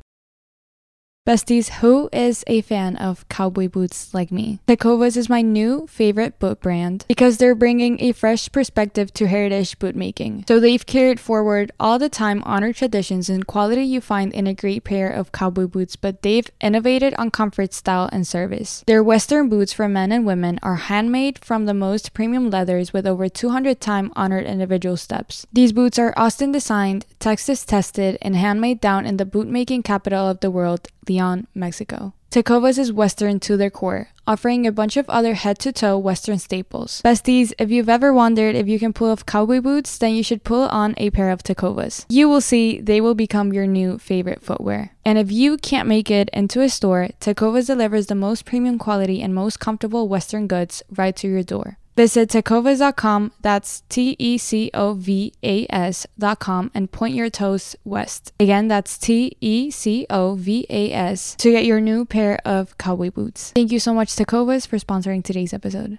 [1.28, 4.60] Besties, who is a fan of cowboy boots like me?
[4.66, 9.78] Tecovas is my new favorite boot brand because they're bringing a fresh perspective to heritage
[9.78, 10.46] boot making.
[10.48, 14.54] So they've carried forward all the time honored traditions and quality you find in a
[14.54, 18.82] great pair of cowboy boots, but they've innovated on comfort, style, and service.
[18.86, 23.06] Their Western boots for men and women are handmade from the most premium leathers with
[23.06, 25.46] over 200 time honored individual steps.
[25.52, 30.40] These boots are Austin designed, Texas tested, and handmade down in the bootmaking capital of
[30.40, 30.88] the world,
[31.18, 32.12] Leon, Mexico.
[32.30, 36.38] Tecovas is Western to their core, offering a bunch of other head to toe Western
[36.38, 37.02] staples.
[37.02, 40.44] Besties, if you've ever wondered if you can pull off cowboy boots, then you should
[40.44, 42.04] pull on a pair of Tecovas.
[42.08, 44.94] You will see they will become your new favorite footwear.
[45.04, 49.20] And if you can't make it into a store, Tecovas delivers the most premium quality
[49.20, 51.78] and most comfortable Western goods right to your door.
[51.98, 58.32] Visit tecovas.com, that's T E C O V A S.com, and point your toes west.
[58.38, 62.78] Again, that's T E C O V A S to get your new pair of
[62.78, 63.50] cowboy boots.
[63.50, 65.98] Thank you so much, Tecovas, for sponsoring today's episode.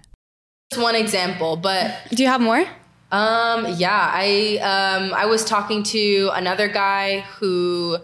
[0.70, 2.64] Just one example, but Do you have more?
[3.12, 7.98] Um, yeah, I um, I was talking to another guy who,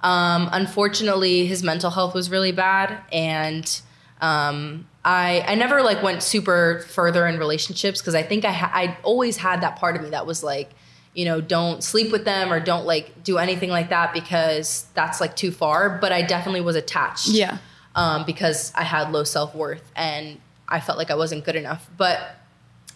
[0.00, 3.82] um, unfortunately, his mental health was really bad, and
[4.22, 8.70] um, I I never like went super further in relationships because I think I ha-
[8.72, 10.70] I always had that part of me that was like,
[11.12, 15.20] you know, don't sleep with them or don't like do anything like that because that's
[15.20, 15.98] like too far.
[15.98, 17.28] But I definitely was attached.
[17.28, 17.58] Yeah.
[17.94, 21.90] Um, because I had low self worth and I felt like I wasn't good enough.
[21.98, 22.36] But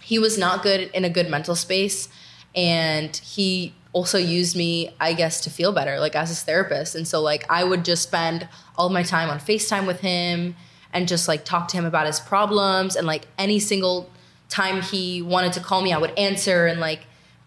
[0.00, 2.08] he was not good in a good mental space
[2.54, 7.08] and he also used me i guess to feel better like as his therapist and
[7.08, 10.54] so like i would just spend all my time on facetime with him
[10.96, 14.08] and just like talk to him about his problems and like any single
[14.48, 17.00] time he wanted to call me i would answer and like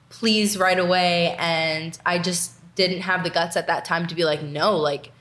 [0.09, 1.35] please right away.
[1.37, 2.43] And i just
[2.75, 5.11] didn't have the guts at that time to be like no like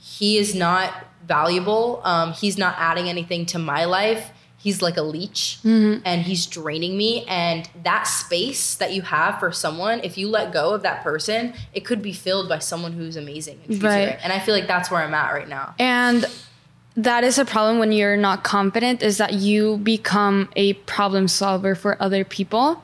[0.00, 0.92] he is not
[1.26, 2.00] valuable.
[2.04, 4.30] Um, he's not adding anything to my life.
[4.56, 7.24] He's like a leech and he's draining me.
[7.26, 11.52] And that space that you have for someone if you let go of that person
[11.72, 14.06] it could be filled by someone who's amazing and, treats you Right.
[14.08, 14.18] right.
[14.22, 15.74] and i feel like that's where i'm at right now.
[15.78, 16.24] And
[16.98, 21.76] that is a problem when you're not confident is that you become a problem solver
[21.76, 22.82] for other people.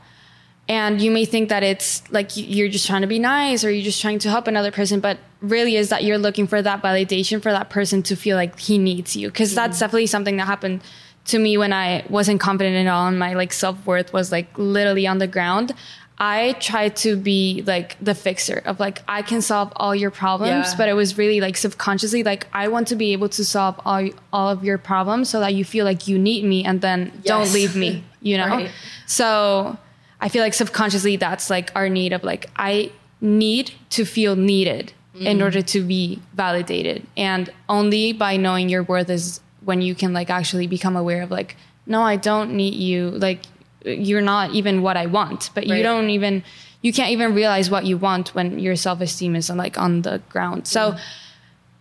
[0.69, 3.85] And you may think that it's like you're just trying to be nice or you're
[3.85, 7.43] just trying to help another person, but really is that you're looking for that validation
[7.43, 9.33] for that person to feel like he needs you.
[9.33, 9.81] Cause that's mm-hmm.
[9.81, 10.83] definitely something that happened
[11.27, 14.57] to me when I wasn't confident at all and my like self worth was like
[14.57, 15.75] literally on the ground.
[16.19, 20.69] I tried to be like the fixer of like I can solve all your problems,
[20.71, 20.77] Yeah.
[20.77, 24.09] but it was really like subconsciously like I want to be able to solve all
[24.33, 27.53] all of your problems so that you feel like you need me and then don't
[27.53, 28.47] leave me, you know.
[28.47, 28.71] Right.
[29.07, 29.77] So
[30.21, 34.93] I feel like subconsciously that's like our need of like I need to feel needed
[35.15, 35.45] in mm.
[35.45, 40.31] order to be validated, and only by knowing your worth is when you can like
[40.31, 43.41] actually become aware of like no, I don't need you, like
[43.85, 46.43] you're not even what I want, but you don't even
[46.83, 50.21] you can't even realize what you want when your self esteem is like on the
[50.29, 50.67] ground.
[50.67, 50.97] So,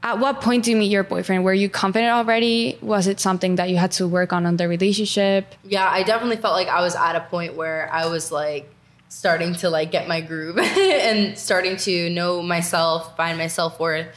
[0.02, 1.44] at what point do you meet your boyfriend?
[1.44, 2.78] Were you confident already?
[2.82, 5.56] Was it something that you had to work on on the relationship?
[5.64, 8.70] yeah i definitely felt like i was at a point where i was like
[9.10, 10.58] starting to like get my groove
[11.08, 14.08] and starting to know myself find my self-worth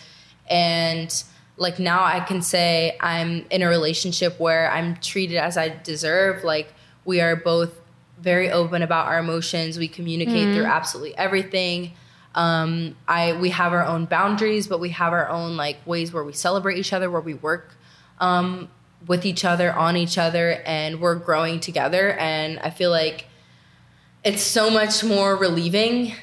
[0.48, 1.24] and
[1.56, 6.44] like now i can say i'm in a relationship where i'm treated as i deserve
[6.44, 6.72] like
[7.06, 7.70] we are both
[8.18, 9.78] very open about our emotions.
[9.78, 11.92] We communicate through absolutely everything.
[12.34, 16.24] Um, I we have our own boundaries, but we have our own like ways where
[16.24, 17.74] we celebrate each other, where we work
[18.20, 18.68] um,
[19.06, 22.12] with each other, on each other, and we're growing together.
[22.12, 23.26] And I feel like
[24.24, 26.14] it's so much more relieving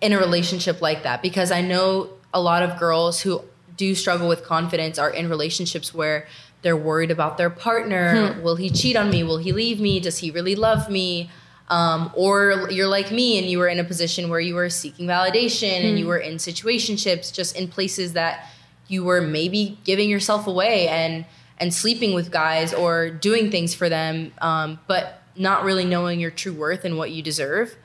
[0.00, 3.42] in a relationship like that because I know a lot of girls who
[3.76, 6.26] do struggle with confidence are in relationships where
[6.62, 8.38] they're worried about their partner.
[8.42, 9.22] Will he cheat on me?
[9.22, 10.00] Will he leave me?
[10.00, 11.30] Does he really love me?
[11.68, 15.06] Um, or you're like me and you were in a position where you were seeking
[15.06, 18.48] validation and you were in situationships just in places that
[18.88, 21.26] you were maybe giving yourself away and
[21.58, 26.30] and sleeping with guys or doing things for them um, but not really knowing your
[26.30, 27.76] true worth and what you deserve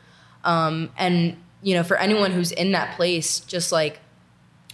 [0.46, 4.00] um, and you know for anyone who's in that place just like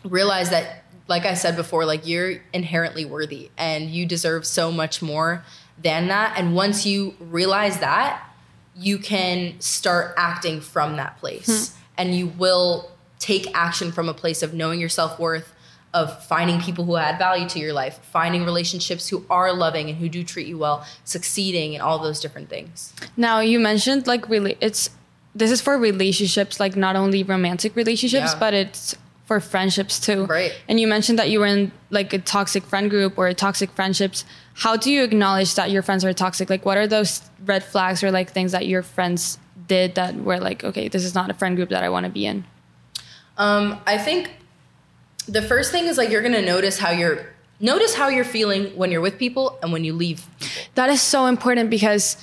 [0.04, 5.02] realize that like i said before like you're inherently worthy and you deserve so much
[5.02, 5.44] more
[5.82, 6.38] than that.
[6.38, 8.22] And once you realize that
[8.76, 11.70] you can start acting from that place.
[11.74, 11.76] Hmm.
[11.98, 15.54] And you will take action from a place of knowing your self-worth
[15.94, 19.98] of finding people who add value to your life finding relationships who are loving and
[19.98, 22.94] who do treat you well succeeding and all those different things.
[23.18, 24.92] Now you mentioned like really it's
[25.36, 28.40] this is for relationships, like not only romantic relationships, Yeah.
[28.40, 28.96] but it's
[29.30, 30.26] for friendships too.
[30.26, 30.60] Right.
[30.68, 34.26] And you mentioned that you were in like a toxic friend group or toxic friendships.
[34.56, 36.50] How do you acknowledge that your friends are toxic?
[36.50, 39.38] Like what are those red flags or like things that your friends
[39.68, 42.12] did that were like, okay, this is not a friend group that I want to
[42.12, 42.44] be in?
[43.38, 44.32] Um, I think
[45.28, 47.28] the first thing is like you're gonna notice how you're
[47.60, 50.26] notice how you're feeling when you're with people and when you leave.
[50.74, 52.18] That is so important because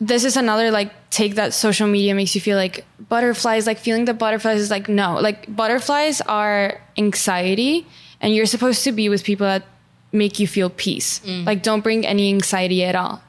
[0.00, 4.04] this is another like take that social media makes you feel like butterflies, like feeling
[4.04, 7.86] the butterflies is like no, like butterflies are anxiety
[8.20, 9.64] and you're supposed to be with people that
[10.12, 11.20] make you feel peace.
[11.20, 11.46] Mm.
[11.46, 13.22] Like don't bring any anxiety at all.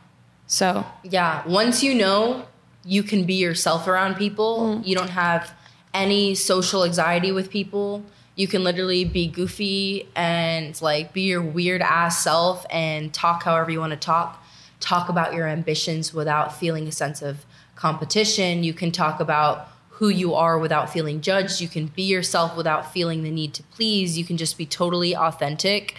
[0.47, 2.45] So, Yeah, once you know
[2.83, 4.87] you can be yourself around people, mm.
[4.87, 5.51] you don't have
[5.93, 8.03] any social anxiety with people.
[8.35, 13.71] You can literally be goofy and like be your weird ass self and talk however
[13.71, 14.38] you want to talk.
[14.79, 18.63] Talk about your ambitions without feeling a sense of competition.
[18.63, 21.59] You can talk about who you are without feeling judged.
[21.59, 24.17] You can be yourself without feeling the need to please.
[24.17, 25.95] You can just be totally authentic.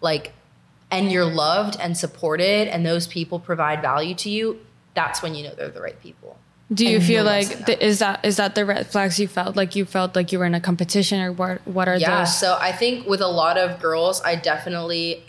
[0.00, 0.32] Like
[0.90, 4.58] and you're loved and supported and those people provide value to you,
[4.94, 6.36] that's when you know they're the right people.
[6.72, 9.76] do you feel like th- is that is that the red flags you felt like
[9.76, 12.18] you felt like you were in a competition or what what are Yeah, those?
[12.18, 15.22] Yeah, so I think with a lot of girls, I definitely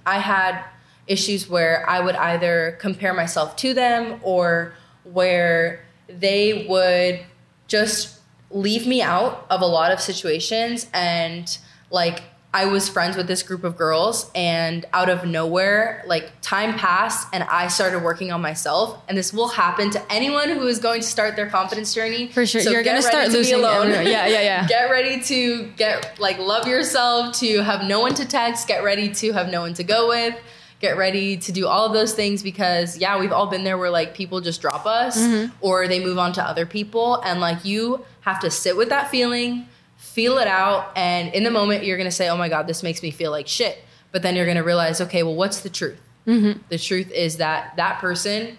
[0.06, 0.62] I had
[1.10, 7.20] issues where I would either compare myself to them or where they would
[7.66, 8.20] just
[8.50, 11.58] leave me out of a lot of situations and
[11.90, 16.74] like I was friends with this group of girls and out of nowhere like time
[16.74, 20.80] passed and I started working on myself and this will happen to anyone who is
[20.80, 22.60] going to start their confidence journey For sure.
[22.60, 23.90] So You're start to losing alone.
[23.90, 24.66] Yeah, yeah, yeah.
[24.68, 29.12] get ready to get like love yourself to have no one to text get ready
[29.14, 30.36] to have no one to go with
[30.80, 33.90] get ready to do all of those things because yeah we've all been there where
[33.90, 35.52] like people just drop us Mm-hmm.
[35.60, 39.10] or they move on to other people and like you have to sit with that
[39.10, 39.66] feeling
[39.96, 43.02] feel it out and in the moment you're gonna say oh my god this makes
[43.02, 43.78] me feel like shit
[44.12, 46.60] but then you're gonna realize okay well what's the truth Mm-hmm.
[46.68, 48.56] the truth is that that person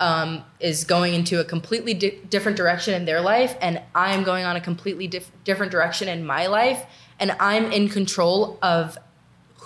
[0.00, 4.22] um, is going into a completely di- different direction in their life, and I am
[4.24, 6.82] going on a completely dif- different direction in my life,
[7.20, 8.96] and I'm in control of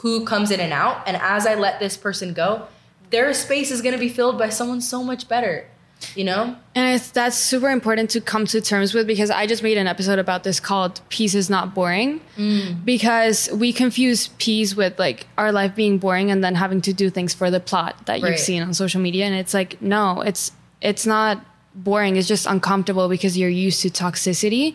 [0.04, 1.02] who comes in and out.
[1.08, 2.66] And as I let this person go,
[3.08, 5.66] their space is going to be filled by someone so much better,
[6.14, 6.56] you know?
[6.74, 9.86] And it's, that's super important to come to terms with because I just made an
[9.86, 12.20] episode about this called Peace is Not Boring.
[12.36, 12.84] Mm.
[12.84, 17.08] Because we confuse peace with like our life being boring and then having to do
[17.08, 18.32] things for the plot that Right.
[18.32, 19.24] you've seen on social media.
[19.24, 21.42] And it's like, no, it's it's not
[21.74, 22.16] boring.
[22.16, 24.74] It's just uncomfortable because you're used to toxicity.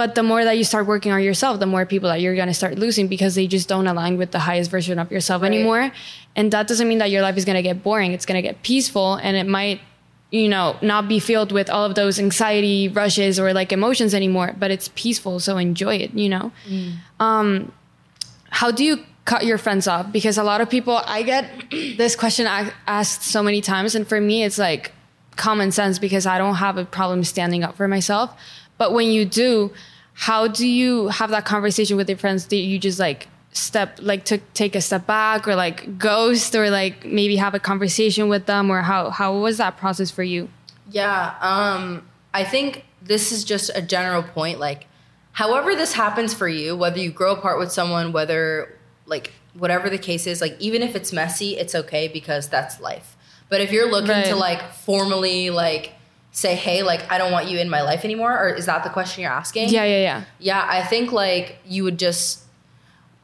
[0.00, 2.54] But the more that you start working on yourself, the more people that you're gonna
[2.54, 5.92] start losing because they just don't align with the highest version of yourself anymore.
[6.34, 8.12] And that doesn't mean that your life is gonna get boring.
[8.12, 9.82] It's gonna get peaceful and it might,
[10.30, 14.56] you know, not be filled with all of those anxiety rushes or like emotions anymore,
[14.58, 15.38] but it's peaceful.
[15.38, 16.50] So enjoy it, you know?
[17.18, 17.70] Um,
[18.48, 20.10] how do you cut your friends off?
[20.10, 21.44] Because a lot of people, I get
[21.98, 22.46] this question
[22.86, 23.94] asked so many times.
[23.94, 24.92] And for me, it's like
[25.36, 28.34] common sense because I don't have a problem standing up for myself.
[28.78, 29.72] But when you do,
[30.20, 32.44] how do you have that conversation with your friends?
[32.44, 36.68] Do you just like step, like to take a step back or like ghost or
[36.68, 38.68] like maybe have a conversation with them?
[38.68, 40.50] Or how, how was that process for you?
[40.90, 44.60] Yeah, um, I think this is just a general point.
[44.60, 44.88] Like,
[45.32, 49.96] however this happens for you, whether you grow apart with someone, whether like whatever the
[49.96, 53.16] case is, like even if it's messy, it's okay because that's life.
[53.48, 55.94] But if you're looking to like formally like
[56.32, 58.90] say, hey, like I don't want you in my life anymore, or is that the
[58.90, 59.68] question you're asking?
[59.70, 60.24] Yeah, yeah, yeah.
[60.38, 62.44] Yeah, I think like you would just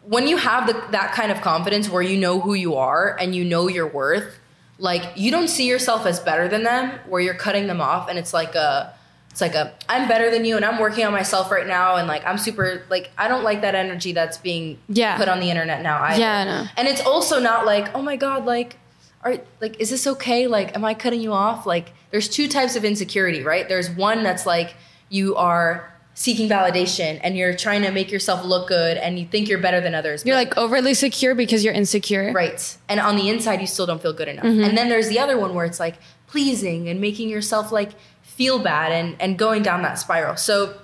[0.02, 3.34] when you have the, that kind of confidence where you know who you are and
[3.34, 4.38] you know your worth,
[4.78, 8.18] like you don't see yourself as better than them, where you're cutting them off and
[8.18, 8.92] it's like a
[9.30, 12.06] it's like a I'm better than you and I'm working on myself right now and
[12.08, 15.16] like I'm super like I don't like that energy that's being Yeah.
[15.18, 16.20] put on the internet now either.
[16.20, 16.66] Yeah, I know.
[16.76, 18.78] And it's also not like, oh my God, like
[19.26, 20.46] are like is this okay?
[20.46, 21.66] Like am I cutting you off?
[21.66, 23.68] Like there's two types of insecurity, right?
[23.68, 24.74] There's one that's like
[25.08, 29.48] you are seeking validation and you're trying to make yourself look good and you think
[29.48, 30.24] you're better than others.
[30.24, 32.32] You're like overly secure because you're insecure.
[32.32, 32.78] Right.
[32.88, 34.46] And on the inside, you still don't feel good enough.
[34.46, 34.64] Mm-hmm.
[34.64, 35.96] And then there's the other one where it's like
[36.26, 37.90] pleasing and making yourself like
[38.22, 40.36] feel bad and, and going down that spiral.
[40.36, 40.80] So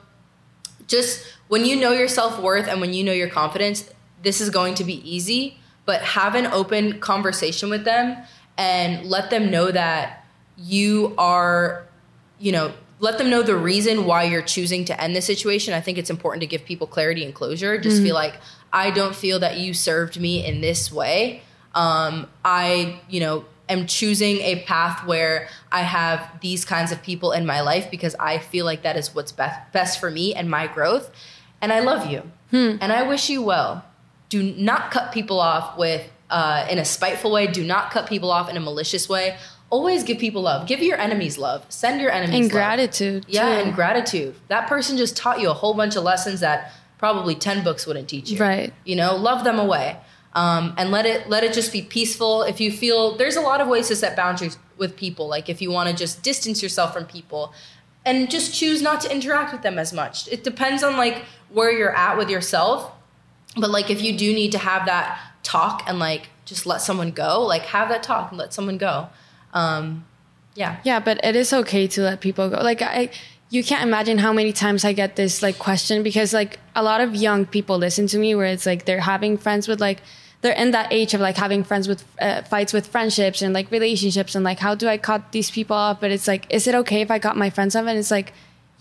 [0.87, 3.91] just when you know your self worth and when you know your confidence,
[4.23, 8.17] this is going to be easy, but have an open conversation with them
[8.57, 10.25] and let them know that
[10.57, 11.85] you are,
[12.39, 15.75] you know, let them know the reason why you're choosing to end the situation.
[15.75, 17.77] I think it's important to give people clarity and closure.
[17.79, 18.35] Just feel like,
[18.73, 21.43] I don't feel that you served me in this way.
[21.75, 27.33] Um, I, you know, am choosing a path where I have these kinds of people
[27.33, 30.49] in my life because I feel like that is what's best best for me and
[30.49, 31.11] my growth.
[31.61, 32.23] And I love you,
[32.83, 33.85] and I wish you well.
[34.33, 37.47] Do not cut people off with uh, in a spiteful way.
[37.49, 39.37] Do not cut people off in a malicious way.
[39.69, 40.67] Always give people love.
[40.67, 41.67] Give your enemies love.
[41.69, 42.53] Send your enemies And love.
[42.53, 43.27] gratitude.
[43.29, 43.63] Yeah, too.
[43.63, 44.35] and gratitude.
[44.49, 48.09] That person just taught you a whole bunch of lessons that probably 10 books wouldn't
[48.09, 48.39] teach you.
[48.39, 48.73] Right.
[48.87, 49.99] You know, love them away.
[50.33, 52.41] Um, and let it let it just be peaceful.
[52.41, 55.29] If you feel there's a lot of ways to set boundaries with people.
[55.29, 57.53] Like if you want to just distance yourself from people
[58.07, 60.27] and just choose not to interact with them as much.
[60.29, 62.93] It depends on like where you're at with yourself.
[63.57, 67.11] But like if you do need to have that talk and like just let someone
[67.11, 69.09] go, like have that talk and let someone go.
[69.53, 70.05] Um,
[70.55, 70.81] yeah.
[70.85, 72.57] Yeah, but it is okay to let people go.
[72.57, 73.11] Like I
[73.51, 77.03] you can't imagine how many times I get this like question because like a lot
[77.03, 80.01] of young people listen to me where it's like they're having friends with like
[80.41, 83.71] they're in that age of like having friends with uh, fights with friendships and like
[83.71, 86.01] relationships and like how do I cut these people off?
[86.01, 87.87] But it's like is it okay if I cut my friends off?
[87.87, 88.33] And it's like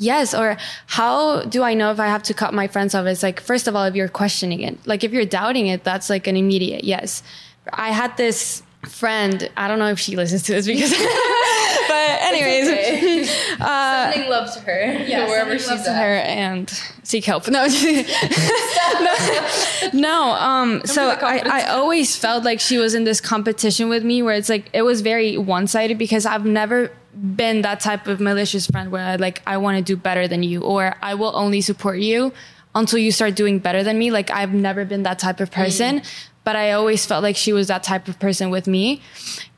[0.01, 0.33] yes.
[0.33, 3.05] Or how do I know if I have to cut my friends off?
[3.05, 6.09] It's like first of all if you're questioning it, like if you're doubting it, that's
[6.09, 7.23] like an immediate yes.
[7.71, 9.49] I had this friend.
[9.55, 10.91] I don't know if she listens to this because,
[11.87, 13.29] but anyways.
[13.29, 15.03] Sending love to her.
[15.05, 15.95] Yeah, wherever she's love at.
[15.95, 16.69] her and
[17.03, 17.47] seek help.
[17.51, 17.67] No,
[19.01, 20.31] no, no.
[20.31, 24.35] Um, so I, I always felt like she was in this competition with me, where
[24.35, 28.67] it's like it was very one sided because I've never been that type of malicious
[28.67, 31.61] friend where I like I want to do better than you or I will only
[31.61, 32.31] support you
[32.73, 34.11] until you start doing better than me.
[34.11, 35.53] Like I've never been that type of mm.
[35.53, 36.01] person.
[36.43, 39.01] But I always felt like she was that type of person with me.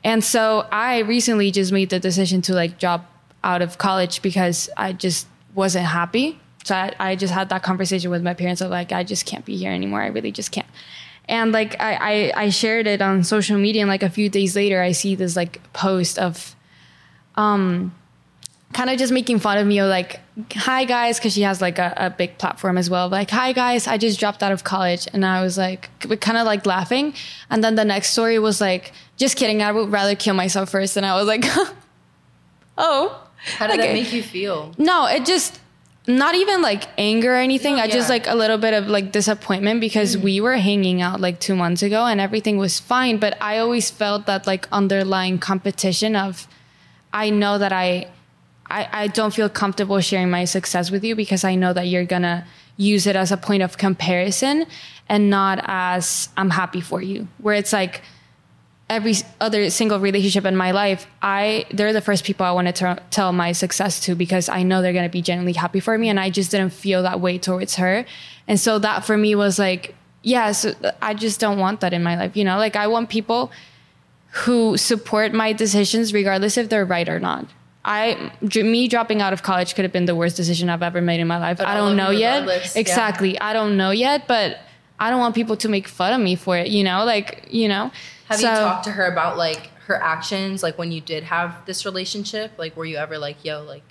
[0.02, 3.10] And so I recently just made the decision to like drop
[3.42, 6.38] out of college because I just wasn't happy.
[6.64, 9.46] So I, I just had that conversation with my parents of like, I just can't
[9.46, 10.02] be here anymore.
[10.02, 10.66] I really just can't.
[11.26, 14.54] And like I, I, I shared it on social media and like a few days
[14.54, 16.53] later I see this like post of
[17.36, 17.94] um
[18.72, 20.18] kind of just making fun of me or like
[20.52, 23.86] hi guys because she has like a, a big platform as well like hi guys
[23.86, 25.06] i just dropped out of college.
[25.12, 25.88] And i was like
[26.20, 27.14] kind of like laughing.
[27.50, 30.96] And then the next story was like just kidding i would rather kill myself first.
[30.96, 31.44] And i was like
[32.78, 33.20] oh.
[33.58, 34.72] How did Like, that make you feel?
[34.78, 35.60] no it just
[36.06, 39.12] not even like anger or anything No, i just like a little bit of like
[39.12, 43.18] disappointment because we were hanging out like two months ago and everything was fine.
[43.18, 46.48] But i always felt that like underlying competition of
[47.14, 48.06] i know that i
[48.70, 52.04] I, I don't feel comfortable sharing my success with you because I know that you're
[52.04, 52.46] gonna
[52.76, 54.66] use it as a point of comparison
[55.08, 57.28] and not as I'm happy for you.
[57.38, 58.02] Where it's like
[58.88, 63.02] every other single relationship in my life, I they're the first people I want to
[63.10, 66.18] tell my success to because I know they're gonna be genuinely happy for me, and
[66.18, 68.04] I just didn't feel that way towards her,
[68.48, 72.02] and so that for me was like, yeah, so I just don't want that in
[72.02, 73.52] my life, you know, like I want people
[74.34, 77.46] who support my decisions regardless if they're right or not.
[77.84, 81.20] I me dropping out of college could have been the worst decision I've ever made
[81.20, 81.58] in my life.
[81.58, 82.40] But I don't know yet.
[82.40, 82.80] regardless, yeah.
[82.80, 83.40] Exactly.
[83.40, 84.58] I don't know yet, but
[84.98, 87.04] I don't want people to make fun of me for it, you know?
[87.04, 87.92] Like, you know.
[88.28, 91.64] Have So- you talked to her about like her actions, like when you did have
[91.66, 92.52] this relationship?
[92.58, 93.82] Like, were you ever like, yo, like,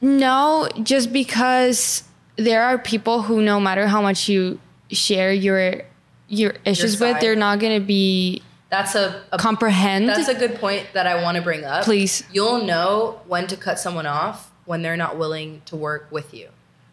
[0.00, 2.04] No, just because
[2.36, 5.82] there are people who no matter how much you share your
[6.28, 10.08] your issues with, they're not going to be that's a, a comprehend.
[10.08, 11.84] that's a good point that I want to bring up.
[11.84, 12.22] Please.
[12.32, 16.48] You'll know when to cut someone off when they're not willing to work with you,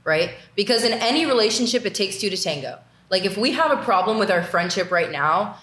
[0.06, 0.32] right?
[0.56, 2.80] Because in any relationship, it takes two to tango.
[3.10, 5.58] Like, if we have a problem with our friendship right now,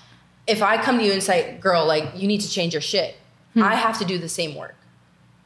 [0.46, 3.16] if I come to you and say, girl, like, you need to change your shit,
[3.54, 3.62] hmm.
[3.62, 4.74] I have to do the same work.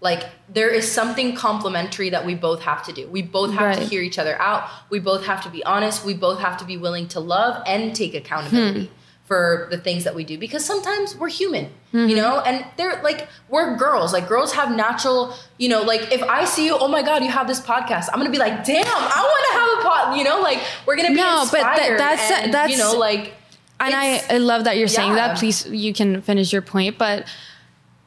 [0.01, 3.07] Like, there is something complementary that we both have to do.
[3.09, 4.69] We both have to hear each other out.
[4.91, 6.05] We both have to be honest.
[6.05, 8.93] We both have to be willing to love and take accountability hmm.
[9.27, 12.09] For the things that we do because sometimes we're human, Mm-hmm.
[12.11, 14.13] you know, and they're like we're girls.
[14.13, 17.31] Like girls have natural, you know, like if I see you, oh my god, you
[17.31, 20.19] have this podcast, I'm gonna be like, damn, I want to have a pod.
[20.19, 21.77] You know, like we're gonna be No, but inspired.
[21.79, 23.35] that- that's- and, that's- you know, like
[23.79, 25.37] and I, I love that you're saying that.
[25.39, 27.27] Please, you can finish your point, but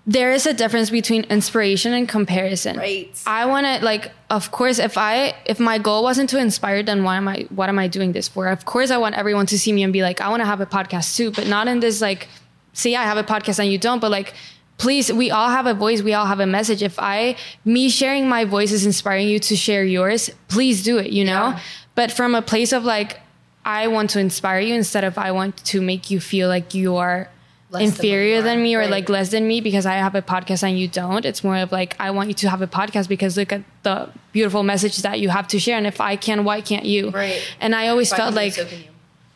[0.10, 2.78] there is a difference between inspiration and comparison.
[2.78, 3.16] Right.
[3.28, 7.04] I want to like, of course, if I if my goal wasn't to inspire, then
[7.04, 8.48] why am I what am I doing this for?
[8.48, 10.62] Of course, I want everyone to see me and be like, I want to have
[10.62, 12.28] a podcast too, but not in this like,
[12.74, 14.34] see, I have a podcast and you don't, but like.
[14.80, 16.02] Please, we all have a voice.
[16.02, 16.82] We all have a message.
[16.82, 17.36] If I,
[17.66, 21.50] me sharing my voice is inspiring you to share yours, please do it, you know?
[21.50, 21.60] Yeah.
[21.96, 23.20] But from a place of like,
[23.66, 26.96] I want to inspire you instead of I want to make you feel like you
[26.96, 27.39] are Less than what
[27.78, 28.90] inferior than me or right.
[28.90, 31.26] like less than me because I have a podcast and you don't.
[31.26, 34.10] It's more of like I want you to have a podcast because look at the
[34.32, 35.78] beautiful message that you have to share.
[35.78, 37.12] And if I can, why can't you?
[37.12, 37.42] Right.
[37.60, 38.68] And I always if I felt can like so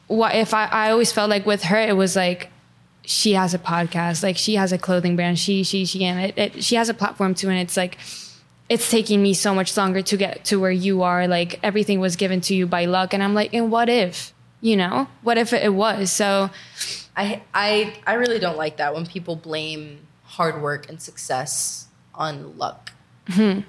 [0.08, 2.50] what if I, I always felt like with her it was like
[3.06, 6.38] she has a podcast like she has a clothing brand she she she and it,
[6.38, 7.98] it, she has a platform too and it's like
[8.70, 12.16] it's taking me so much longer to get to where you are like everything was
[12.16, 15.52] given to you by luck and i'm like and what if you know what if
[15.52, 16.50] it was so
[17.16, 22.58] I I I really don't like that when people blame hard work and success on
[22.58, 22.92] luck.
[23.28, 23.60] Hmm.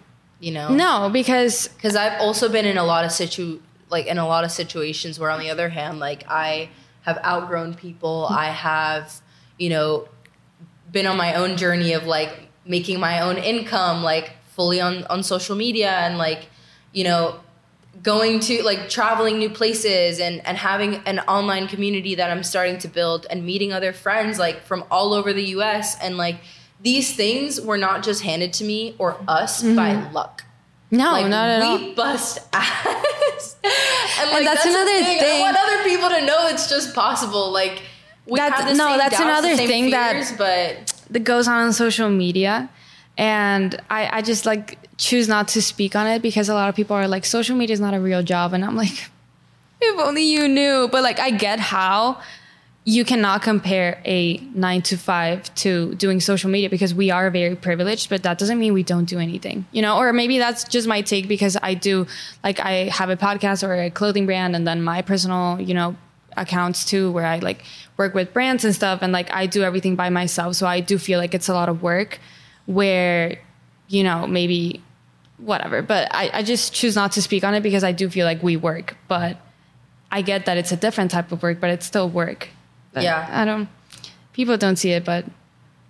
[0.40, 4.18] You know, no because because I've also been in a lot of situ like in
[4.18, 6.70] a lot of situations where on the other hand, like I
[7.02, 8.28] have outgrown people.
[8.28, 8.34] Hmm.
[8.34, 9.20] I have
[9.58, 10.08] you know
[10.90, 15.22] been on my own journey of like making my own income, like fully on on
[15.22, 16.48] social media and like
[16.92, 17.40] you know
[18.04, 22.78] going to like traveling new places and and having an online community that I'm starting
[22.78, 26.36] to build and meeting other friends like from all over the US and like
[26.82, 29.74] these things were not just handed to me or us mm-hmm.
[29.74, 30.44] by luck.
[30.90, 33.56] no Like not at all we bust ass.
[34.20, 35.40] and like that's the another I thing.
[35.40, 37.50] want other people to know it's just possible.
[37.50, 37.82] Like
[38.26, 40.92] we That's- have the no, same that's doubts, the another same thing that- fears, but
[41.10, 42.68] that goes on on social media
[43.16, 46.74] and I, I just like choose not to speak on it because a lot of
[46.74, 48.52] people are like social media is not a real job.
[48.52, 49.10] And i'm like
[49.80, 50.88] if only you knew.
[50.90, 52.20] But like i get how
[52.86, 57.56] you cannot compare a nine to five to doing social media because we are very
[57.56, 59.96] privileged but that doesn't mean we don't do anything you know?
[59.96, 62.06] Or maybe that's just my take because i do
[62.42, 65.96] like i have a podcast or a clothing brand and then my personal you know
[66.36, 67.64] accounts too where i like
[67.96, 69.00] work with brands and stuff.
[69.02, 70.56] And like i do everything by myself.
[70.56, 72.18] So i do feel like it's a lot of work
[72.66, 73.38] where
[73.88, 74.82] you know maybe
[75.38, 78.24] whatever but I, I just choose not to speak on it because i do feel
[78.24, 79.36] like we work but
[80.10, 82.48] i get that it's a different type of work but it's still work
[82.92, 83.28] But Yeah.
[83.30, 83.68] i don't
[84.32, 85.26] people don't see it but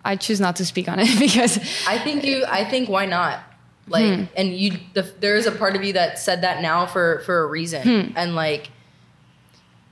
[0.05, 2.45] i choose not to speak on it because I think you.
[2.47, 3.41] I think why not?
[3.87, 4.25] Like, hmm.
[4.37, 4.79] and you.
[4.95, 7.83] The, there is a part of you that said that now for for a reason,
[7.83, 8.13] hmm.
[8.17, 8.71] and like,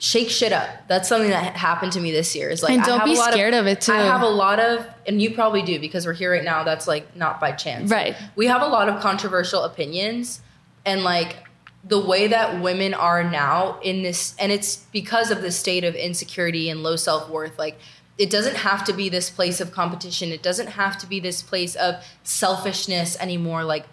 [0.03, 0.69] shake shit up.
[0.89, 2.51] That's something that happened to me this year.
[2.51, 3.93] Is like, And don't have be a lot scared of it, too.
[3.93, 6.65] I have a lot of, and you probably do because we're here right now.
[6.65, 8.17] That's like not by chance, Right.
[8.35, 10.41] We have a lot of controversial opinions,
[10.85, 11.37] and like
[11.85, 15.95] the way that women are now in this, and it's because of the state of
[15.95, 17.57] insecurity and low self worth.
[17.57, 17.79] Like,
[18.19, 20.31] it doesn't have to be this place of competition.
[20.31, 23.63] It doesn't have to be this place of selfishness anymore.
[23.63, 23.87] Like,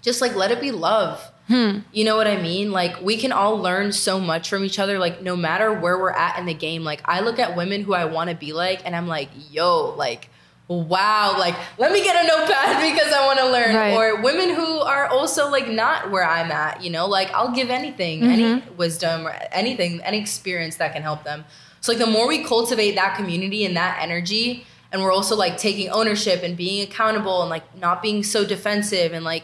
[0.00, 1.30] just like let it be love.
[1.48, 1.80] Hmm.
[1.92, 2.72] You know what I mean?
[2.72, 4.98] Like we can all learn so much from each other.
[4.98, 6.84] Like no matter where we're at in the game.
[6.84, 9.94] Like I look at women who I want to be like, and I'm like, yo,
[9.96, 10.30] like
[10.68, 13.74] wow, like let me get a notepad because I want to learn.
[13.74, 13.94] Right.
[13.94, 16.82] Or women who are also like not where I'm at.
[16.82, 18.76] You know, like I'll give anything, any mm-hmm.
[18.76, 21.44] wisdom or anything, any experience that can help them.
[21.80, 25.58] So like the more we cultivate that community and that energy, and we're also like
[25.58, 29.42] taking ownership and being accountable and like not being so defensive and like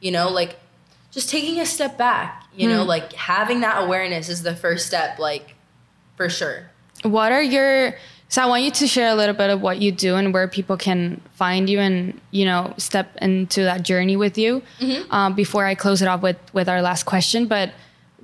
[0.00, 0.58] you know like
[1.10, 5.18] just taking a step back you know like having that awareness is the first step
[5.18, 5.54] like
[6.16, 6.70] for sure.
[7.04, 7.94] What are your
[8.28, 10.48] so i want you to share a little bit of what you do and where
[10.48, 14.60] people can find you and you know step into that journey with you
[15.10, 17.46] um, before i close it off with with our last question.
[17.46, 17.70] But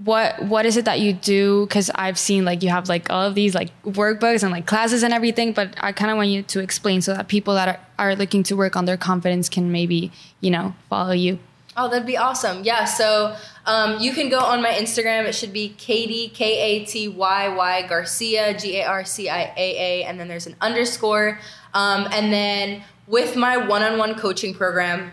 [0.05, 1.67] what what is it that you do?
[1.67, 5.05] Because i've seen like you have like all of these like workbooks and like classes
[5.05, 7.81] and everything but i kind of want you to explain so that people that are,
[8.11, 10.11] are looking to work on their confidence can maybe
[10.41, 11.39] you know follow you
[11.77, 12.63] Oh, that'd be awesome.
[12.63, 12.85] Yeah.
[12.85, 15.25] So um, you can go on my Instagram.
[15.25, 19.53] It should be Katy, K A T Y Y Garcia, G A R C I
[19.57, 21.41] A A, and then there's an underscore.
[21.73, 25.11] Um, and then with my one on one coaching program,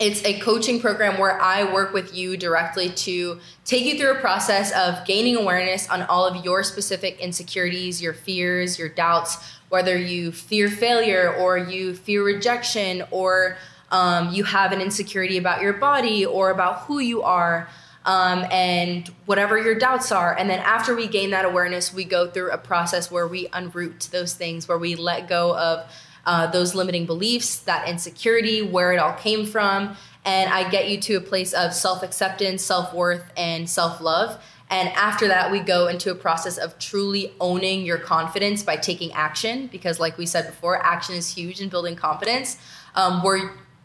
[0.00, 4.20] it's a coaching program where I work with you directly to take you through a
[4.20, 9.36] process of gaining awareness on all of your specific insecurities, your fears, your doubts,
[9.68, 13.58] whether you fear failure or you fear rejection or
[13.90, 17.68] um, you have an insecurity about your body or about who you are.
[18.04, 20.36] um, and whatever your doubts are.
[20.36, 24.10] And then after we gain that awareness, we go through a process where we unroot
[24.10, 25.90] those things, where we let go of
[26.24, 29.96] uh, those limiting beliefs, that insecurity, where it all came from.
[30.24, 34.42] And I get you to a place of self acceptance, self worth, and self love.
[34.70, 39.12] And after that, we go into a process of truly owning your confidence by taking
[39.12, 39.66] action.
[39.66, 42.56] Because, like we said before, action is huge in building confidence,
[42.94, 43.22] um,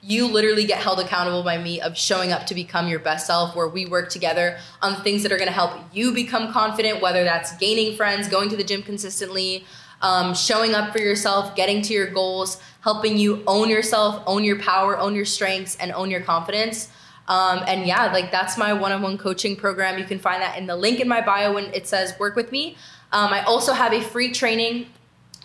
[0.08, 3.56] you literally get held accountable by me of showing up to become your best self,
[3.56, 7.58] where we work together on things that are gonna help you become confident, whether that's
[7.58, 9.66] gaining friends, going to the gym consistently,
[10.03, 14.60] um, showing up for yourself, getting to your goals, helping you own yourself, own your
[14.60, 16.89] power, own your strengths, and own your confidence.
[17.28, 19.97] Um, and yeah, like that's my one on one coaching program.
[19.97, 22.51] You can find that in the link in my bio when it says work with
[22.51, 22.78] me.
[23.12, 24.86] Um, I also have a free training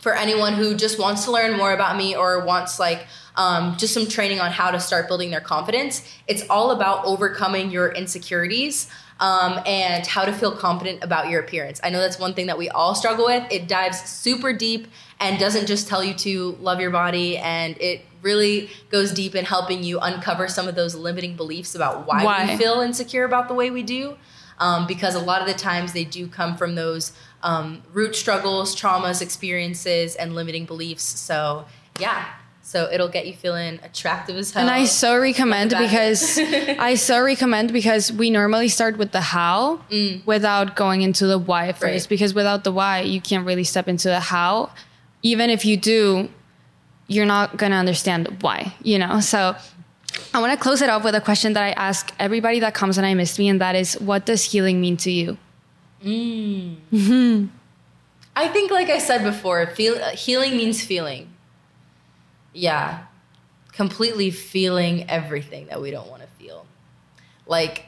[0.01, 3.07] for anyone who just wants to learn more about me or wants like
[3.41, 6.07] um, just some training on how to start building their confidence.
[6.26, 8.88] It's all about overcoming your insecurities.
[9.18, 11.78] Um, and how to feel confident about your appearance.
[11.84, 13.45] I know that's one thing that we all struggle with.
[13.53, 14.88] It dives super deep
[15.20, 19.45] and doesn't just tell you to love your body, and it really goes deep in
[19.45, 22.47] helping you uncover some of those limiting beliefs about why, why?
[22.47, 24.16] we feel insecure about the way we do.
[24.59, 27.12] Um, because a lot of the times they do come from those
[27.43, 31.03] um, root struggles, traumas, experiences, and limiting beliefs.
[31.03, 31.66] So,
[31.99, 32.24] yeah,
[32.71, 34.62] so it'll get you feeling attractive as hell.
[34.62, 36.39] And I so recommend because
[36.79, 40.25] I so recommend because we normally start with the how mm.
[40.25, 41.83] without going into the why first.
[41.83, 42.09] Right.
[42.09, 44.71] Because without the why, you can't really step into the how.
[45.25, 46.29] Even if you do,
[47.09, 49.18] you're not gonna understand why, you know?
[49.18, 49.57] So
[50.33, 53.05] I wanna close it off with a question that I ask everybody that comes and
[53.05, 55.39] I miss me, and that is what does healing mean to you?
[56.05, 56.77] Mm.
[56.93, 57.47] Mm-hmm.
[58.37, 61.30] I think, like I said before, feel, healing means feeling
[62.53, 63.05] yeah,
[63.73, 66.67] completely feeling everything that we don't want to feel.
[67.47, 67.87] Like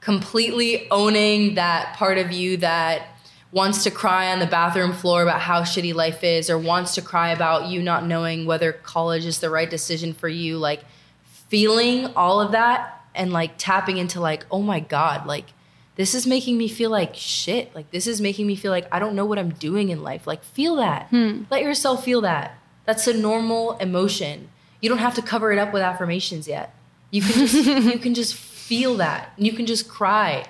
[0.00, 3.08] completely owning that part of you that
[3.52, 7.02] wants to cry on the bathroom floor about how shitty life is or wants to
[7.02, 10.84] cry about you not knowing whether college is the right decision for you like
[11.24, 15.46] feeling all of that and like tapping into like oh my god like
[15.96, 17.74] this is making me feel like shit.
[17.74, 20.26] Like this is making me feel like i don't know what i'm doing in life.
[20.26, 21.08] Like feel that.
[21.08, 21.44] Hmm.
[21.50, 24.48] let yourself feel that that's a normal emotion.
[24.80, 26.74] You don't have to cover it up with affirmations yet.
[27.10, 27.54] You can just
[27.94, 29.32] you can just feel that.
[29.36, 30.46] You can just cry.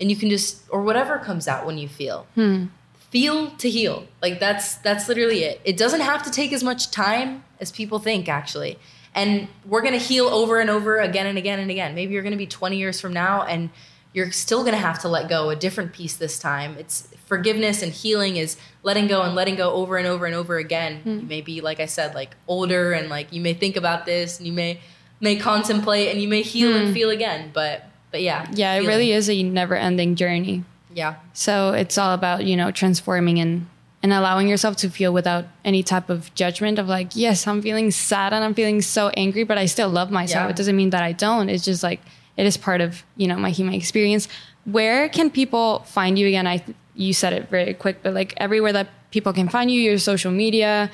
[0.00, 2.26] And you can just or whatever comes out when you feel.
[2.34, 2.66] Hmm.
[3.10, 4.06] Feel to heal.
[4.22, 5.60] Like that's that's literally it.
[5.64, 8.78] It doesn't have to take as much time as people think actually.
[9.14, 11.94] And we're going to heal over and over again and again and again.
[11.94, 13.70] Maybe you're going to be 20 years from now and
[14.18, 16.76] you're still going to have to let go a different piece this time.
[16.76, 20.56] It's forgiveness and healing is letting go and letting go over and over and over
[20.56, 21.02] again.
[21.04, 21.20] Mm.
[21.20, 24.38] You may be, like I said, like older and like you may think about this
[24.38, 24.80] and you may
[25.20, 26.80] may contemplate and you may heal mm.
[26.80, 26.94] and hmm.
[26.94, 27.52] feel again.
[27.54, 28.88] But but yeah, yeah, feeling.
[28.88, 30.64] it really is a never ending journey.
[30.92, 31.14] Yeah.
[31.32, 33.68] So it's all about you know transforming and
[34.02, 37.92] and allowing yourself to feel without any type of judgment of like, yes, I'm feeling
[37.92, 40.46] sad and I'm feeling so angry, but I still love myself.
[40.46, 40.50] Yeah.
[40.50, 41.48] It doesn't mean that I don't.
[41.48, 42.00] It's just like
[42.38, 44.28] it is part of you know my human experience.
[44.64, 46.46] Where can people find you again?
[46.46, 46.64] I
[46.94, 50.30] you said it very quick, but like everywhere that people can find you, your social
[50.30, 50.90] media,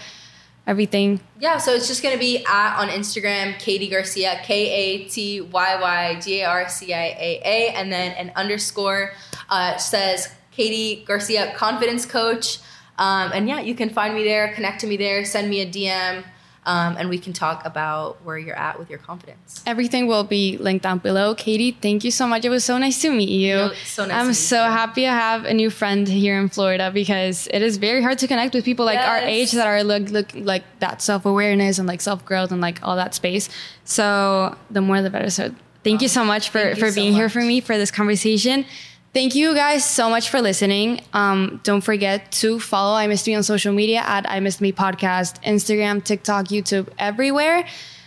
[0.67, 1.21] everything.
[1.39, 5.81] Yeah, so it's just gonna be at on Instagram, Katy Garcia, K A T Y
[5.81, 9.13] Y G A R C I A A, and then an underscore
[9.51, 12.59] uh, says Katy Garcia Confidence Coach.
[12.97, 15.67] Um, and yeah, you can find me there, connect to me there, send me a
[15.67, 16.25] DM
[16.67, 19.63] um, and we can talk about where you're at with your confidence.
[19.67, 21.35] Everything will be linked down below.
[21.35, 22.45] Katy, thank you so much.
[22.45, 23.55] It was so nice to meet you.
[23.55, 24.17] No, so nice.
[24.17, 24.71] I'm so you.
[24.71, 28.27] happy to have a new friend here in Florida because it is very hard to
[28.27, 29.09] connect with people like yes.
[29.09, 32.61] our age that are look, look like that self awareness and like self growth and
[32.61, 33.49] like all that space.
[33.85, 35.31] So the more the better.
[35.31, 38.65] So thank you so much for for being so here for me for this conversation.
[39.15, 41.01] Thank you guys so much for listening.
[41.13, 44.73] Um, don't forget to follow I Missed Me on social media at I Missed Me
[44.73, 47.65] Podcast, Instagram, TikTok, YouTube, everywhere.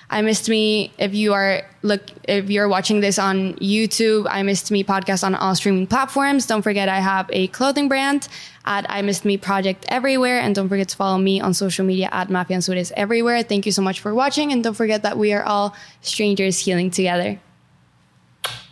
[0.09, 0.91] I Missed Me.
[0.97, 5.33] If you are look, if you're watching this on YouTube, I Missed Me podcast on
[5.33, 6.45] all streaming platforms.
[6.45, 8.27] Don't forget I have a clothing brand
[8.65, 12.09] at I Missed Me Project everywhere, and don't forget to follow me on social media
[12.11, 13.43] at Mafe Anzures everywhere.
[13.43, 16.91] Thank you so much for watching, and don't forget that we are all strangers healing
[16.91, 17.39] together.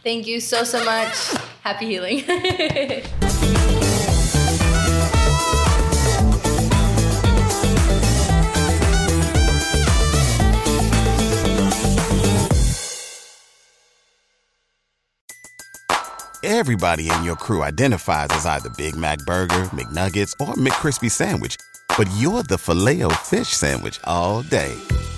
[0.04, 1.18] Thank you so so much.
[1.64, 2.24] Happy healing.
[16.48, 21.58] Everybody in your crew identifies as either Big Mac Burger, McNuggets, or McCrispy Sandwich,
[21.98, 24.76] but you're the filet fish Sandwich all day